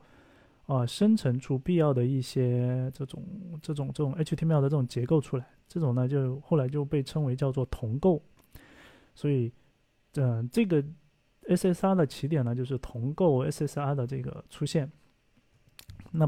[0.66, 3.24] 啊生成出必要的一些这种
[3.62, 5.48] 这种这种 HTML 的这种结构出来。
[5.68, 8.22] 这种呢，就后来就被称为叫做同构。
[9.14, 9.52] 所以，
[10.16, 10.84] 嗯，这个
[11.48, 14.92] SSR 的起点呢，就是同构 SSR 的这个出现。
[16.12, 16.28] 那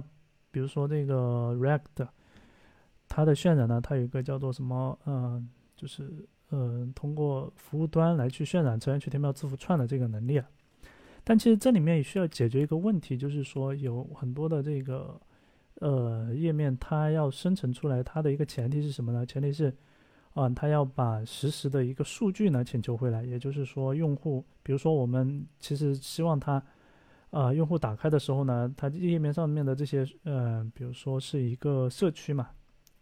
[0.52, 2.08] 比如说这个 React，
[3.08, 4.98] 它的渲染呢，它有一个叫做什么？
[5.06, 6.28] 嗯，就是。
[6.50, 10.50] 嗯，通过服务端来去渲染成 HTML 字符串的这个能力啊，
[11.30, 15.20] 但其实这里面也需要解决一个问题，就是说有很多的这个
[15.82, 19.26] 呃页面，它要生成出来，它的一个前提是什么呢？
[19.26, 19.76] 前提是
[20.36, 26.64] 啊，它要把实时的一个数据呢请求回来，也就是说，用户，比如说我们其实希望它
[27.32, 32.52] 啊，用户打开的时候呢，它页面上面的这些呃，比如说是一个社区嘛，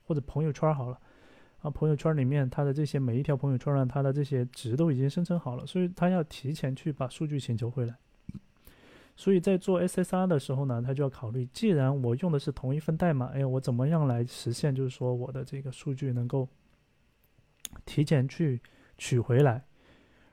[0.07, 0.99] 或者朋友圈好了。
[1.59, 7.95] 啊，朋友圈里面它的这些每一条朋友圈呢，它的这些值都已经生成好了，所以它要提前去把数据请求回来。
[9.15, 16.47] 所以在做 SSR 的时候呢，他就要考虑，既然我用的是同一份代码，哎，我怎么样来实现，就是说我的这个数据能够
[17.85, 18.61] 提前去
[18.97, 19.63] 取回来？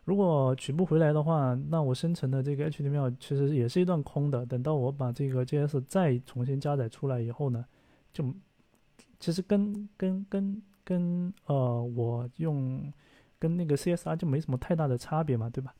[0.04, 4.44] 如果取不回来的话，那我生成的这个 HTML 其实也是一段空的。
[4.44, 7.64] 等到我把这个 JS 再重新加载出来以后呢，
[8.12, 8.34] 就
[9.20, 10.62] 其实跟跟跟。
[10.84, 12.92] 跟呃，我用
[13.38, 15.72] 跟那个 CSR 就没什么太大的差别嘛，对吧？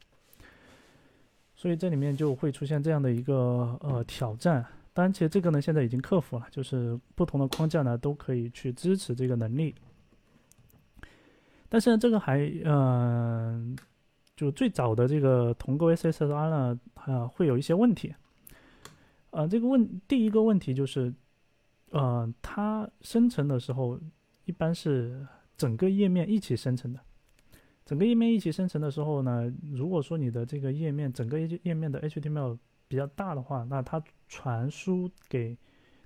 [1.62, 4.66] 所以这里面就会出现这样的一个呃挑战。
[4.92, 9.72] 当然，其实这个呢现在已经克服了，就是不同的框架呢都可以去支持这个能力。
[11.68, 13.78] 但是呢，这个还嗯，
[14.34, 18.12] 就最早的这个同构 SSR 呢，啊会有一些问题。
[19.30, 21.14] 呃，这个问第一个问题就是，
[21.90, 23.96] 呃，它生成的时候。
[24.44, 25.24] 一般是
[25.56, 26.98] 整个页面一起生成的，
[27.84, 32.56] 整个页面一起生成的时候呢，如果说你的这个页面整个页面的 HTML
[32.88, 35.56] 比较大的话，那它传输给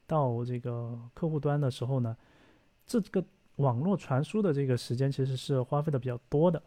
[0.07, 2.17] 到这个客户端的时候呢，
[2.87, 3.25] 这个
[3.57, 6.63] 网络传输的这个时间其实是花费的比较多的。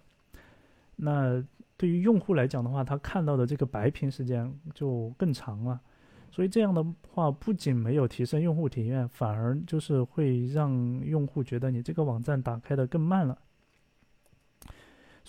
[0.96, 1.44] 那
[1.78, 5.80] 对于用户来讲的话，他看到的这个白屏时间就更长了。
[6.32, 10.72] 所以这样的话，不仅没有提升用户体验，反而就是会让
[11.04, 13.36] 用户觉得你这个网站打开的更慢了。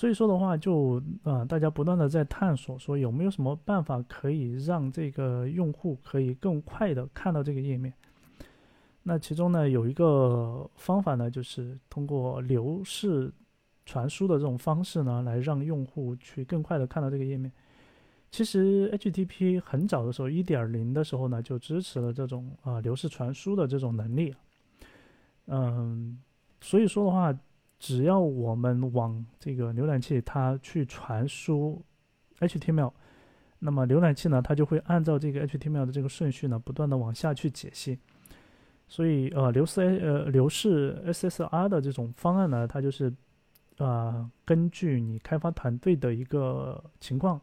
[0.01, 7.93] 所以说的话，就啊，大家不断的在探索，说有没有什么办法可以让这个用户可以更快的看到这个页面。
[9.03, 13.31] 那其中呢，有一个方法呢，就是通过流式
[13.85, 17.53] 传输的这种方式呢，来让用户去更快的看到这个页面。
[18.31, 24.35] 其实 HTTP 很早的时候，一点零的时候呢，就支持了这种啊流式传输的这种能力。
[25.49, 26.19] 嗯，
[26.63, 27.39] 所以说的话，
[27.81, 31.83] 只要我们往这个浏览器它去传输
[32.39, 32.93] HTML，
[33.59, 37.99] 那么浏览器呢，它就会按照这个 HTML 的这个顺序呢，不断的往下去解析。
[38.87, 43.11] 所以呃，流式呃流式 SSR 的这种方案呢，它就是
[43.79, 47.41] 啊根据你开发团队的一个情况。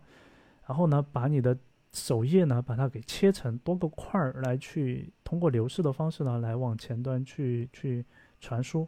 [0.68, 1.58] 然后呢，把你的
[1.94, 8.06] 首页呢，把它给切成多个块儿，来去通过流式的方式呢，来往前端去去
[8.40, 8.88] 传输。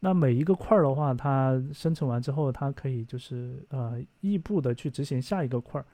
[0.00, 5.84] 那每一个块儿的话，它生成完之后，它可以就是呃异步的去执行下一个块儿。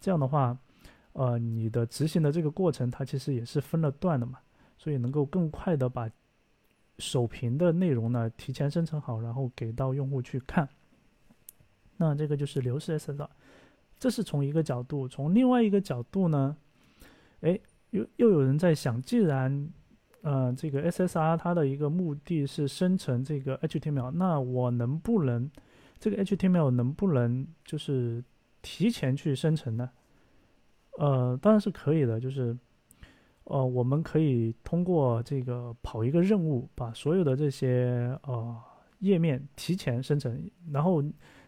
[0.00, 0.56] 这样的话，
[1.12, 4.38] 呃，你的执行的这个过程，它其实也是分了段的嘛，
[4.76, 6.08] 所以能够更快的把
[6.98, 10.68] 首屏的内容呢提前生成好，然后给到用户去看。
[11.96, 13.28] 那这个就是流式 SSR，
[13.98, 16.56] 这是从一个角度，从另外一个角度呢，
[17.40, 17.58] 哎，
[17.90, 19.68] 又又有人在想，既然
[20.22, 25.50] 呃这个 SSR 它的一个目的是生成这个 HTML，那我能不能
[25.98, 28.22] 这个 HTML 能不能就是
[28.62, 29.90] 提前去生成呢？
[30.98, 32.56] 呃，当然是可以的，就是，
[33.44, 38.56] 呃，我们可以通过这个跑一个任务，把所有的这些呃
[38.98, 41.00] 页面提前生成，然后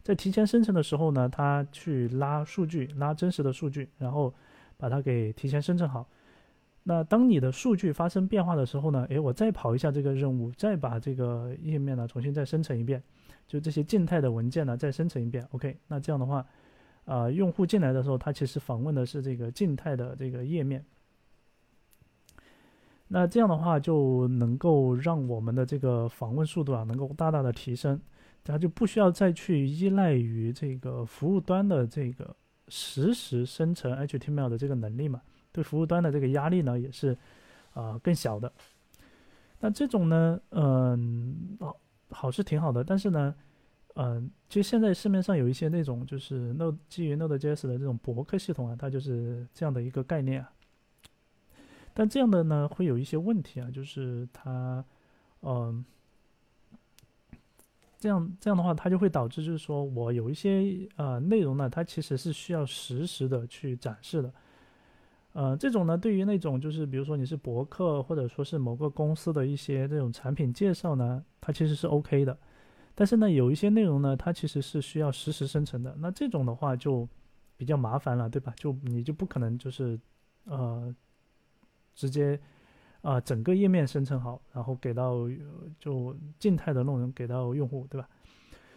[0.02, 4.32] 在提前生成的时候呢，它去拉数据，拉真实的数据，然后
[4.76, 6.08] 把它给提前生成好。
[6.82, 13.02] 那当你的数据发生变化的时候呢，诶，我再跑一下这个任务，再把这个页面呢重新再生成一遍，
[13.46, 15.46] 就这些静态的文件呢再生成一遍。
[15.52, 16.44] OK，那这样的话。
[17.06, 20.84] 啊，用户进来的时候，他其实访问的是这个静态的这个页面。
[23.08, 28.00] 那这样的话，就能够让我们的这个访问速度啊，能够大大的提升，
[28.44, 32.36] 它就不需要再去依赖于这个服务端的这个
[32.68, 35.20] 实时生成 HTML 的这个能力嘛，
[35.52, 37.16] 对服务端的这个压力呢，也是
[37.74, 38.52] 啊更小的。
[39.60, 41.58] 那这种呢，嗯，
[42.10, 43.34] 好是挺好的，但是呢。
[43.96, 50.52] 嗯，其实现在市面上有一些那种就是 Node 基于 Node.js 的这种博客系统啊，它就是这样的一个概念啊。
[51.92, 54.82] 但这样的呢，会有一些问题啊，就是它，
[55.42, 55.84] 嗯，
[57.98, 64.32] 这样这样的话，它就会导致就是说我有一些呃内容呢，它其实是需要实时的去展示的。
[65.32, 72.36] 呃，这种呢，对于那种就是比如说你是博客或者说是某个公司的一些这种产品介绍呢，它其实是 OK 的。
[72.96, 75.94] 但是呢，有一些内容呢，它其实是需要实时生成的。
[75.98, 77.08] 那这种的话就
[77.56, 78.52] 比较麻烦了，对吧？
[78.56, 79.98] 就你就不可能就是
[80.44, 80.92] 呃
[81.94, 82.38] 直接
[83.00, 85.28] 啊整个页面生成好，然后给到
[85.78, 88.08] 就静态的内容给到用户，对吧？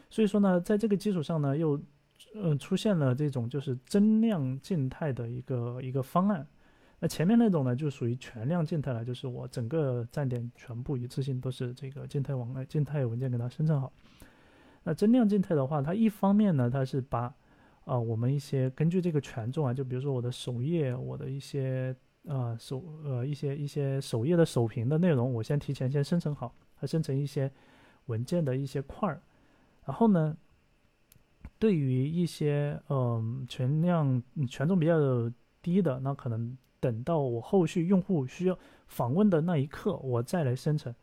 [0.10, 1.82] 所以说呢，在这个基础上呢，又
[2.36, 6.46] 嗯出现了这种就是增量静态的一个一个方案。
[7.00, 13.92] 那前面那种呢，就属于全量静态了，就是我整个站点全部一次性都是这个静态网静态文件给它生成好。
[14.84, 17.34] 那增量静态的话，它一方面呢，它是把
[17.84, 21.94] 啊我们一些根据这个权重啊，就比如说我的首页，我的一些
[22.28, 27.52] 啊首呃一些一些首页的首屏的内容，我先提前先生成好，它生成一些
[28.06, 29.22] 文件的一些块儿。
[29.86, 30.38] 然后呢，
[31.64, 34.98] 对于一些嗯权量权重比较
[35.62, 36.58] 低的，那可能。
[36.84, 40.94] 等到我后续用户需要访问的那一刻，我再来生成。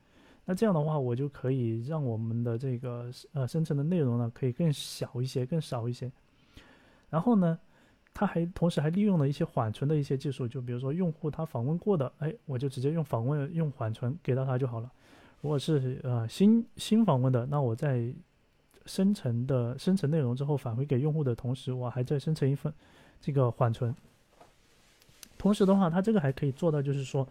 [0.44, 6.12] 那这样的话，我就可以让我们的这个呃生成的内容呢，可以更小一些，更少一些。
[7.08, 7.58] 然后呢，
[8.12, 14.92] 它还同时还利用了一些缓存的一些技术，就比如说用户他访问过的，哎，我就直接用访问用缓存给到他就好了。
[15.40, 18.12] 如果是呃新新访问的，那我在
[18.90, 22.72] 生成的生成内容之后返回给用户的同时，我还在生成一份
[23.20, 23.94] 这个缓存。
[25.38, 27.26] 同时的话，它这个还可以做到，就是说，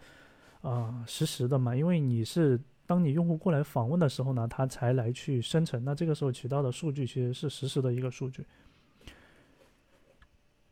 [0.62, 8.46] 啊，实时的嘛，因为你是当你用户过来访问的时候呢，它才来去生成，那这个时候取到的数据其实是实时的一个数据。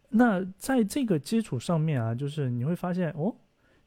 [0.08, 3.36] 那在这个基础上面啊，就是你会发现哦，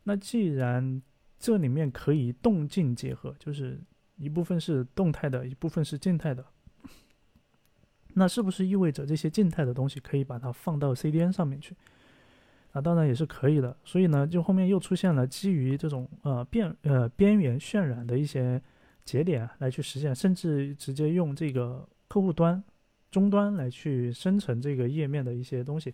[0.03, 1.01] 那既然
[1.39, 3.81] 这里面可以动静结合，就是
[4.17, 6.45] 一部分是动态的，一部分是静态的，
[8.13, 11.75] 那是不是意味着这些静态的东西可以把它放到 CDN 上面去？
[12.73, 18.61] 啊当然也是可以的，所以呢，就后面又出现了基于这种呃边呃边缘渲染的一些
[19.03, 22.63] 节点来去实现，甚至直接用这个客户端
[23.09, 25.93] 终端来去生成这个页面的一些东西。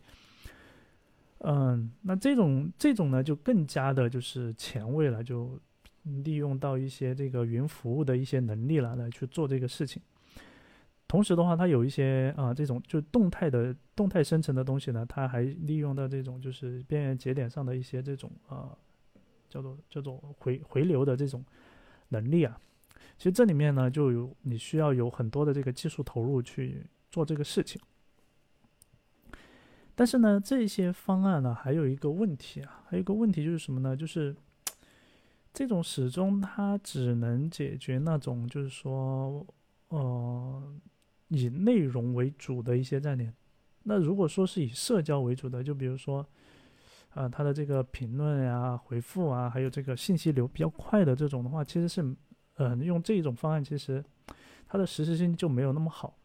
[1.40, 5.60] 嗯，那这种这种呢就更加的就是前卫了，就
[6.04, 10.00] 利用到一些这个云服务的一些能力了来去做这个事情。
[11.08, 18.78] 同时的话，它有一些啊，这种就动态的动态生成的东西呢，它还利用到这种就是边缘节点上的一些这种啊，
[19.48, 21.46] 叫做叫做回回流的这种
[22.10, 22.60] 能力啊。
[23.18, 27.82] 其实这里面呢，就有你需要有很多的这个技术投入去做这个事情。
[29.96, 33.96] 但是呢，这些方案呢，还有一个问题啊，还有一个问题就是什么呢？
[33.96, 34.36] 就是
[35.54, 39.48] 这种始终它只能解决那种就是说，
[39.88, 40.62] 呃。
[41.30, 43.34] 以内容为主的一些站点，
[43.84, 46.26] 那如果说是以社交为主的，就比如说，
[47.10, 52.16] 啊，它的这个评论呀、回复啊，还有这个信息流比较快的这种的话，其实是，
[52.56, 54.04] 呃，用这种方案其实
[54.68, 56.18] 它的实时性就没有那么好，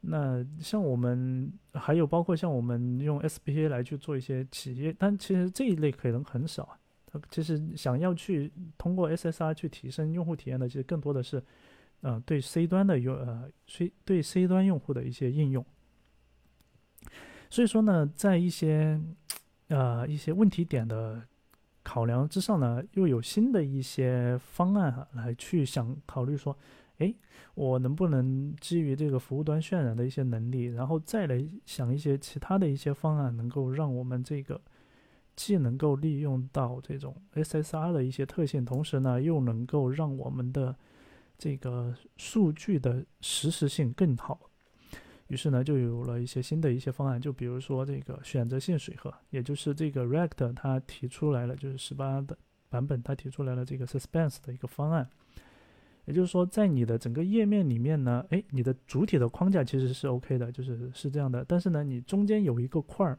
[0.00, 6.78] 那像我们还有包括像我们用 SPA 来去做一些企业，但其实这一类可能很少啊。
[7.10, 11.42] 它其实想要去通过 SSR 去提升用户体验的，其实更多的是，
[12.00, 15.64] 呃，对 C 端的用呃，C 对 C 端用户的一些应用。
[17.50, 19.00] 所以说呢，在一些
[19.68, 21.22] 呃一些问题点的
[21.82, 26.56] 考量之上呢，又有新的一些方案哈，来去想考虑说。
[26.98, 27.14] 哎，
[27.54, 34.60] 我能不能基于这个服务端渲染的一些能力，然后再来想一些其他的一些方案，能够让我们这个
[35.36, 40.74] 既能够利用到这种 SSR 的一些特性，同时呢，又能够让我们的
[41.38, 44.50] 这个数据的实时性更好。
[45.28, 52.36] 于是呢，就有了一些新的一些方案，就比如说这个选择性水盒，也就是这个 React 它提出来了，就是十八的
[52.68, 55.08] 版本它提出来了这个 Suspense 的一个方案。
[56.06, 61.44] 也就是说，在你的整个页面里面呢，哎，你的主体的框架其实是 OK 的，就是是这样的。
[61.44, 63.18] 但是呢，你中间有一个块儿，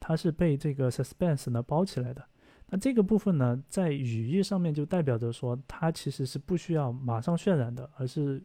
[0.00, 2.24] 它是被这个 suspense 呢包起来的。
[2.72, 8.42] 那这个部分呢，在语义上面就代表着说，它其实是不需要马上渲染的，而是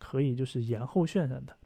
[0.00, 1.56] 可以就是延后渲染的。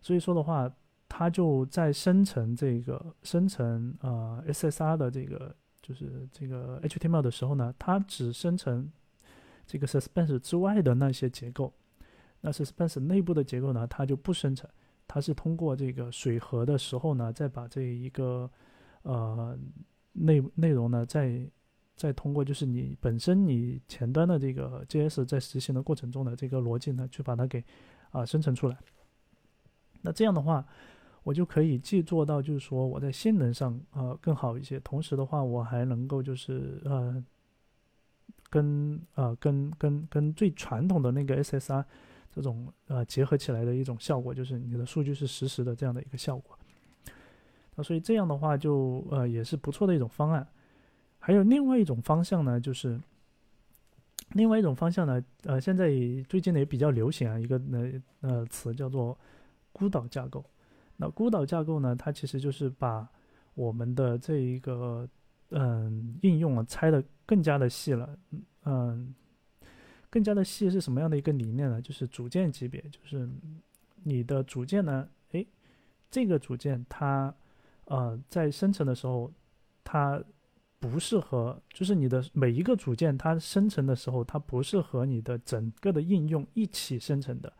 [0.00, 0.68] 所以说的话，
[1.08, 8.90] 它就在生成这个生成呃 SSR 的这个就是这个 HTML 的时候呢，它只生成。
[9.64, 11.72] 这个 suspense 之外的那些结构，
[12.40, 14.68] 那 suspense 内部的结构呢，它就不生成，
[15.06, 18.50] 它是通过这个水盒的时候呢，再把这一个
[19.02, 19.56] 呃
[20.12, 21.50] 内内容呢，再
[21.96, 27.64] 再通过就是你本身你前端的这个 JS 在实行的过程中的这个逻辑呢，去把它给
[28.10, 28.78] 啊生成出来。
[30.00, 30.66] 那这样的话，
[31.22, 37.24] 我就可以既做到就是说我在性能上呃更好一些，同时的话我还能够就是呃。
[38.50, 41.82] 跟呃跟跟跟最传统的那个 SSR
[42.30, 46.58] 这种呃结合起来的一种效果，就是你的数据是实时的这样的一个效果。
[47.74, 50.46] 那所以这样的话就呃也是不错的一种方案。
[51.18, 53.00] 还有另外一种方向呢，就是
[54.32, 55.88] 另外一种方向呢，呃现在
[56.28, 59.18] 最近呢也比较流行啊一个呃呃词叫做
[59.72, 60.44] 孤岛架构。
[60.96, 63.08] 那孤岛架构呢，它其实就是把
[63.54, 65.08] 我们的这一个
[65.50, 67.02] 嗯应用啊拆的。
[67.24, 68.18] 更加的细了，
[68.64, 69.14] 嗯，
[70.10, 71.80] 更加的细是什么样的一个理念呢？
[71.80, 73.26] 就是组件级别，就是
[74.02, 75.46] 你的组件呢，诶，
[76.10, 77.34] 这个组件它，
[77.92, 79.30] 呃，在生成的时候，
[79.84, 80.22] 它
[80.78, 87.52] 不是和，就是你的每一个组件它生成的时候，它不是和你的整个的应用一起生成的，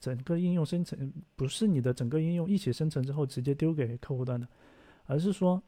[0.00, 4.48] 整个应用生成不是你的整个应用一起生成之后直接丢给客户端的，
[5.06, 5.62] 而是说。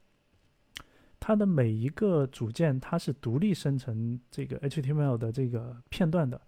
[1.23, 6.41] 它的每一个组件，它是独立生成这个 HTML 的这个片段的，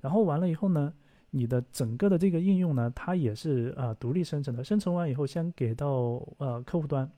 [0.00, 0.94] 然后完了以后呢，
[1.36, 4.62] 你的整个的这个应用呢，它也是呃独立生成的。
[4.62, 5.88] 生成完以后，先给到
[6.38, 7.10] 呃客户端，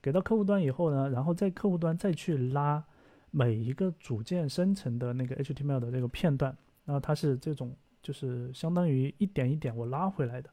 [0.00, 2.84] 给到客户端以后呢，然后在客户端再去拉
[3.30, 10.48] 每一个组件生成的那个 HTML 的这个片段，那它是这种就是相当于一点一点我拉回来的。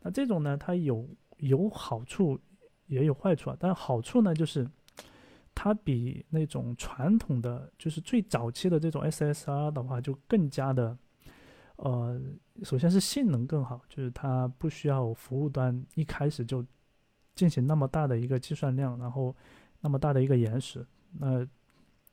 [0.00, 1.08] 那这种呢，它有
[1.38, 2.38] 有好处
[2.86, 4.68] 也有坏处啊，但好处呢就是。
[5.52, 10.96] 它比那种传统的，就是最早期的这种 SSR 的话，就更加的，
[11.82, 12.20] 呃，
[12.62, 16.62] 首先是性能更好，就是它不需要服务端一开始就
[17.34, 19.34] 进行那么大的一个计算量，然后
[19.80, 20.86] 那么大的一个延时。
[21.18, 21.46] 那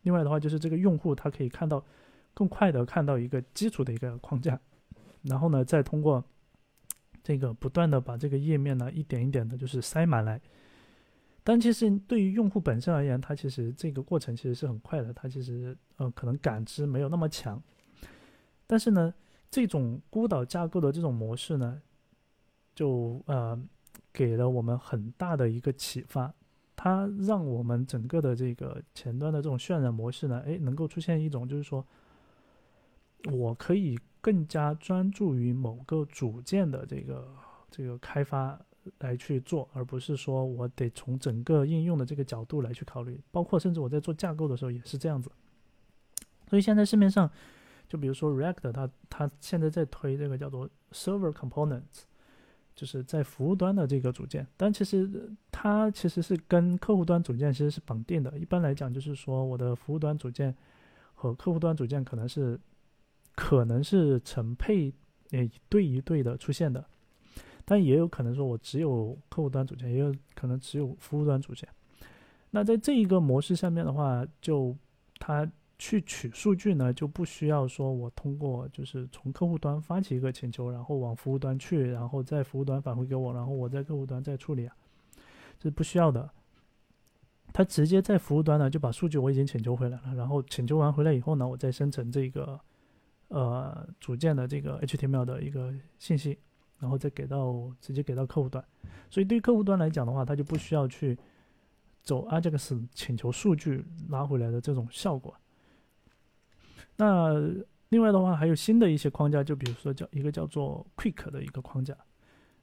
[0.03, 1.83] 另外的话，就是这个用户他可以看到
[2.33, 4.57] 更快的看到一个基础的一个框架，
[5.23, 6.23] 然后呢，再通过
[7.21, 10.39] 这个不断的把这个页面呢一点一点的，就是塞满来。
[11.43, 17.61] 但其实对于用户本身而言，它其实这个过程其实是很快的，它其实呃可能感知没有那么强。
[18.65, 19.13] 但是呢，
[19.49, 21.81] 这种孤岛架构的这种模式呢，
[22.75, 23.59] 就呃
[24.11, 26.33] 给了我们很大的一个启发，
[26.75, 31.85] 它让我们整个的这个前端的这种渲染模式呢，哎，能够出现一种就是说，
[33.31, 37.27] 我可以更加专注于某个组件的这个
[37.71, 38.59] 这个开发。
[38.99, 45.29] 来去做，而不是说我得从整个应用的这个角度来去考虑，包括甚至我在做架构的时候也是这样子。
[46.49, 47.29] 所以现在市面上，
[47.87, 52.03] 就比如说 React，它它现在在推这个叫做 Server Components，
[52.75, 55.09] 就是在服务端的这个组件，但其实
[55.51, 58.37] 它其实是跟客户端组件其实是绑定的。
[58.37, 60.55] 一般来讲，就是说我的服务端组件
[61.13, 62.59] 和客户端组件可能是
[63.35, 64.93] 可能是成配
[65.31, 66.85] 诶一对一对的出现的。
[67.69, 71.67] 但也有可能说，我只有客户端组件，也有可能只有服务端组件。
[72.51, 74.73] 那在这一个模式下面的话，就
[75.19, 75.45] 它
[75.79, 84.75] 去取数据呢，就不需要说我通过就是从客户端发起一个请求，然后往服务端去，然后在服务端返回给我，然后我在客户端再处理啊，
[85.59, 86.29] 这不需要的。
[87.53, 92.59] 它直接在服务端呢就把数据我已经请求回来了，然后请求完回来以后呢，我再生成这个
[93.29, 96.37] 呃组件的这个 HTML 的一个信息，
[96.79, 98.63] 然后再给到直接给到客户端。
[99.09, 101.17] 所以对于客户端来讲的话，它就不需要去
[102.03, 105.33] 走 Ajax 请求数据拉回来的这种效果。
[106.97, 107.33] 那
[107.89, 111.95] 另外的话，还有新的一些框架，就比如说叫一个叫做 Quick 的一个框架，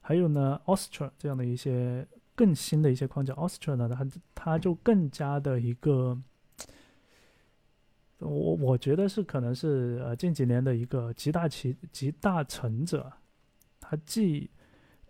[0.01, 3.33] 还有呢 Ostra 这样的一些更新的一些框架。
[3.35, 6.21] Ostra 呢，它它就更加的一个，
[8.19, 13.11] 我我觉得是可能是呃近几年的一个集大其集大成者，
[13.81, 14.51] 它既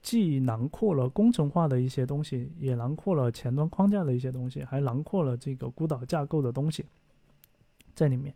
[0.02, 6.84] 既囊括了工程化的一些东西，也囊括了前端框架的一些东西，还囊括了这个孤岛架构的东西
[7.94, 8.32] 在里面。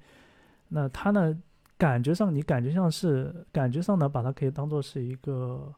[0.68, 1.36] 那它呢，
[1.76, 5.74] 感觉上你感觉像是感觉上呢，把它可以当做是一个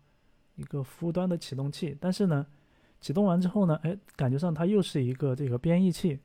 [0.56, 2.46] 一个服务端的启动器，但是呢，
[3.00, 6.18] 启动完之后呢，哎，感觉上它又是一个这个编译器，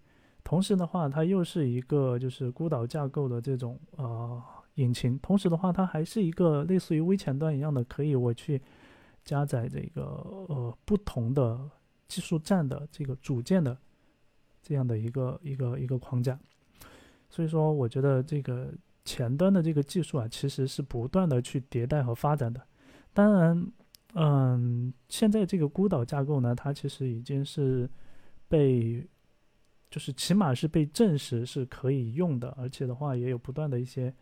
[0.44, 4.42] 同时的话，它又是一个就是孤岛架构的这种呃
[4.76, 8.62] 引擎，同时的话，它还是一个类似于微前端一样的，可以我去
[9.24, 10.02] 加载这个
[10.48, 11.60] 呃不同的
[12.08, 13.78] 技术站的这个组件的
[14.62, 16.38] 这样的一个一个一个框架。
[17.36, 18.74] 所以说，我觉得这个
[19.04, 22.62] 前端的这个技术啊，其实是不断的去迭代和发展的。
[23.14, 23.72] 当然，
[24.14, 27.90] 嗯，现在这个孤岛架构呢，它其实已经是
[28.48, 29.06] 被，
[29.90, 34.14] 就是起码是被证实是可以用的，而且的话也有不断的一些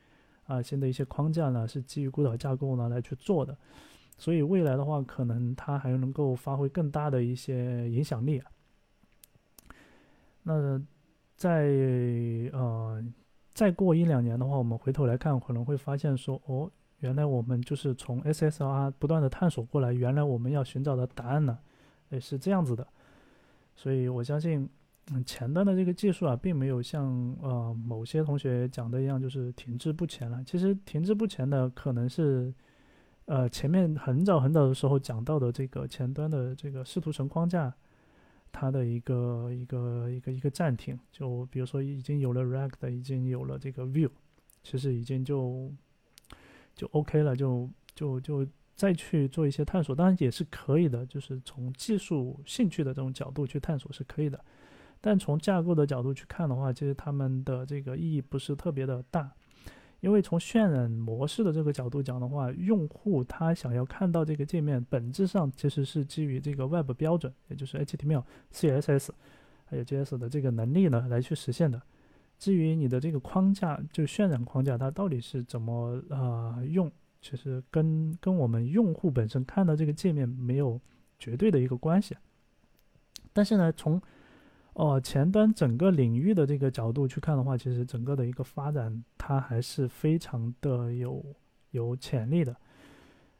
[0.45, 3.55] 啊新的一些框架呢，是基于孤岛架构呢来去做的。
[4.17, 8.41] 所以未来的话，可能它还能够发挥更大的一些影响力。
[10.41, 10.81] 那。
[11.35, 11.65] 在
[12.53, 13.03] 呃，
[13.53, 16.69] 再过一两年的话，我们回头来看，可能会发现说，哦，
[16.99, 21.57] 原来我们就是从 SSR 不断的探索过来，原来我们要寻找的答案呢，
[22.09, 22.87] 也是这样子的。
[23.75, 24.69] 所以我相信，
[25.11, 30.41] 嗯，前端的这个技术啊，并没有像呃某些同学讲的一样，就是停滞不前了。
[30.45, 32.53] 其实停滞不前的可能是，
[33.25, 37.73] 呃，前面很早很早的时候讲到的这个前端的这个视图层框架。
[38.53, 44.09] 它的一个一个一个一个暂停，就比如说已经有了 React，已经有了这个 View，
[44.61, 45.69] 其实已经就
[46.75, 54.39] 就 OK 了，就就就再去做一些探索，当然也是可以的，就是从技术兴趣的这种角度去探索是可以的，
[55.01, 59.33] 但从架构的角度去看的话，其实他们的这个意义不是特别的大。
[60.03, 69.11] 因为从渲染模式的这个角度讲的话，用户他想要看到这个界面，本质上其实是基于这个 Web 标准，也就是 HTML、CSS
[69.63, 71.81] 还有 JS 的这个能力呢来去实现的。
[72.37, 76.91] 至于你的这个框架，就渲染框架，它到底是怎么啊用，
[77.21, 80.77] 其实跟跟我们用户本身看到这个界面没有
[81.17, 82.13] 绝对的一个关系。
[83.31, 84.01] 但是呢，从
[84.73, 91.23] 哦，前端整个领域的这个角度去看的话，其实整个的一个发展，它还是非常的有
[91.69, 92.55] 有潜力的。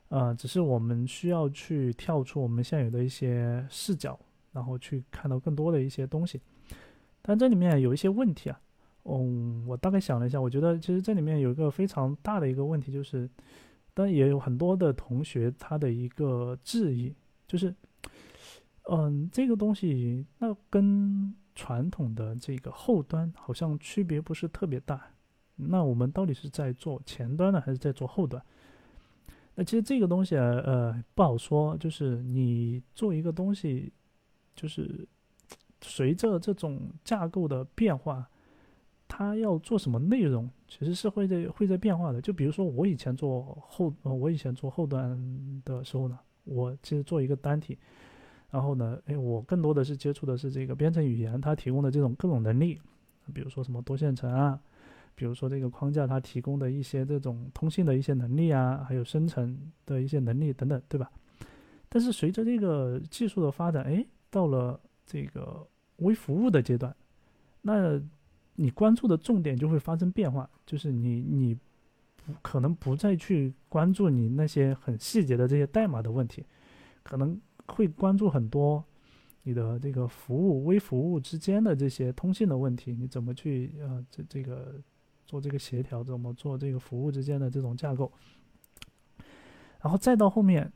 [0.09, 4.19] 呃，只是我们需要去跳出我们现有的一些视角，
[4.51, 6.39] 然后去看到更多的一些东西。
[7.23, 8.61] 但这里面有一些问题啊，
[9.05, 13.27] 嗯，我大概想了一下，我觉得其实这里面有一个非常大的一个问题，就是，
[13.95, 17.11] 但也有很多的同学他的一个质疑，
[17.47, 17.73] 就是。
[18.89, 25.01] 嗯，这个东西那跟传统的这个后端好像区别不是特别大。
[25.55, 28.43] 那我们到底是在做前端呢，还是在做后端？
[29.55, 31.77] 那其实这个东西啊，呃，不好说。
[31.77, 33.93] 就是你做一个东西，
[34.55, 35.07] 就是
[35.81, 38.27] 随着这种架构的变化，
[39.07, 42.19] 它要做什么内容，其实是会在会在变化的。
[42.19, 47.77] 就比如说我以前做后，呃，我以前做后端的时候呢，我其实做一个单体。
[48.53, 52.79] 然后呢，哎，我更多的是接触的是这个编程语言，它提供的这种各种能力，
[53.33, 54.59] 比如说什么多线程啊，
[55.15, 61.11] 比如说这个框架它提供的一些这种通信的一些能力啊，还有生成的一些能力等等，对吧？
[61.89, 66.95] 但是随着这个技术的发展，哎，到了这个微服务的阶段，
[67.59, 67.99] 那
[68.53, 71.55] 你关注的重点就会发生变化，就是你你
[72.15, 76.45] 不可能不再去关注你那些很细节的这些代码的问题，
[77.01, 77.35] 可能。
[77.67, 78.83] 会关注很多
[79.43, 84.75] 你的这个服务、微服务之间的这些通信的问题，你怎么去呃这这个
[85.25, 88.11] 做这个协调，怎么做这个服务之间的这种架构，
[89.81, 90.71] 然后再到后面，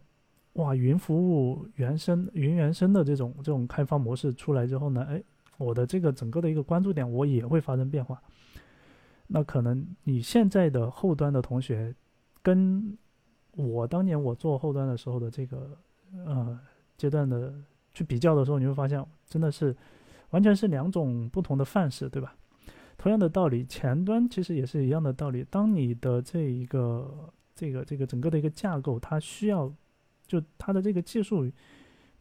[0.53, 5.23] 哇，云服务原生、云原生的这种这种开发模式出来之后呢，哎，
[5.57, 8.21] 我的这个整个的一个关注点我也会发生变化。
[9.27, 11.93] 那可能你现在的后端的同学，
[12.41, 12.97] 跟
[13.51, 15.77] 我当年我做后端的时候的这个
[16.25, 16.59] 呃
[16.97, 17.53] 阶段的
[17.93, 19.75] 去比较的时候，你会发现真的是
[20.31, 22.35] 完全是两种不同的范式，对吧？
[22.97, 25.45] 同样的道理，前端其实也是一样的道理。
[25.49, 29.71] 当你的这一个这个这个整个的一个架构，它需要
[30.25, 31.47] 就它的这个技术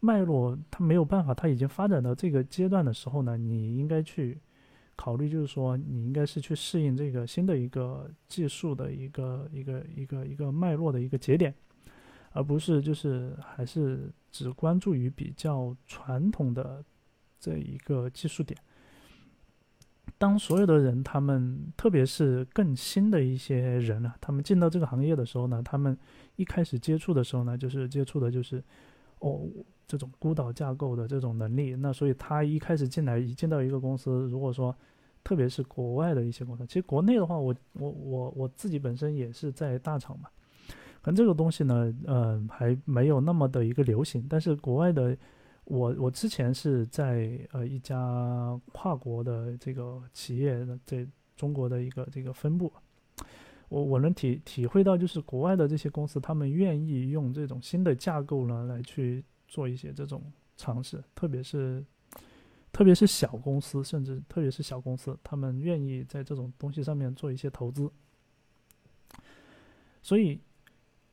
[0.00, 4.38] 脉络，它没有办法，它已经发展到这个阶段的时候呢，你应该去
[4.94, 11.54] 考虑，就是说你应该是去适应这个新的一个技术的一个一个一个一个脉络的一个节点，
[12.36, 16.84] 而不是就是还是只关注于比较传统的
[17.40, 18.58] 这一个技术点。
[20.18, 25.96] 当所有的人，他们特别是更新的一些人啊，他们进到这个行业的时候呢，他们
[26.36, 28.62] 一开始接触的时候呢，就是接触的就是
[29.18, 29.46] 哦
[29.86, 31.74] 这种孤岛架构的这种能力。
[31.74, 34.74] 那所以他一开始进来，一进到一个公司，如果说
[35.22, 40.30] 特别是国外的一些公司，其实国内的话，我我我我自己本身也是在大厂嘛，
[41.06, 45.16] 可能这个东西呢，呃，还没有那么的一个流行，但是国外的。
[45.68, 51.04] 我我之前是在呃一家跨国的这个企业在
[51.36, 52.72] 中国的一个这个分部，
[53.68, 60.22] 我我能体体会到，就是国外的这些公司，他们愿意用这种新的架构呢来去做一些这种
[60.56, 61.84] 尝试，特别是
[62.72, 67.90] 特别是小公司，甚至特别是小公司，他们愿意在这种东西上面做一些投资，
[70.00, 70.40] 所以。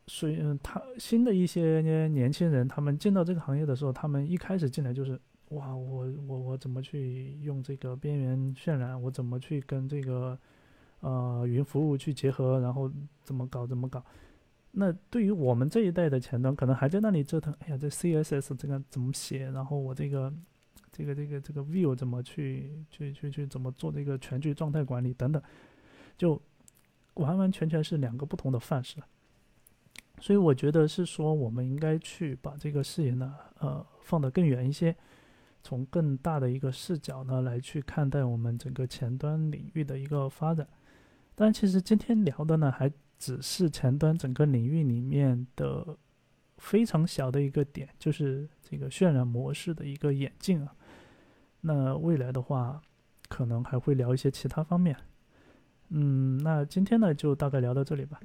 [0.07, 5.17] 所以，嗯，他新的一些年轻人，他们进到这个行业的时候，他们一开始进来就是，
[5.49, 9.01] 哇，我我我怎么去用这个边缘渲染？
[9.01, 10.37] 我怎么去跟这个，
[10.99, 12.59] 呃，云服务去结合？
[12.59, 12.91] 然后
[13.23, 13.65] 怎么搞？
[13.65, 14.03] 怎么搞？
[14.71, 17.53] 那对于我们这一代的前端，可能还在那里折腾。
[17.59, 19.49] 哎呀，这 CSS 这个怎么写？
[19.51, 20.33] 然后我这个，
[20.91, 25.41] 这个这个这个 View 怎么去去去去怎么做这个全局状态管理等等，
[26.17, 26.41] 就
[27.13, 29.07] 完完全全是两个不同的范式了。
[30.19, 34.95] 所以我觉得是说，我们应该去把这个视野呢，呃，放得更远一些，
[35.61, 40.67] 从更大的一个视角呢来去看待我们整个前端领域的一个发展。
[41.35, 45.97] 但其实今天聊的呢，还只是前端整个领域里面的
[46.57, 50.73] 非常小的一个点，就是这个渲染模式的一个演进啊。
[51.61, 52.81] 那未来的话，
[53.27, 54.95] 可能还会聊一些其他方面。
[55.89, 58.19] 嗯，那今天呢，就大概聊到这里吧。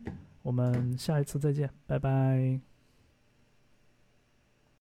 [0.49, 2.59] 我们下一次再见，拜拜。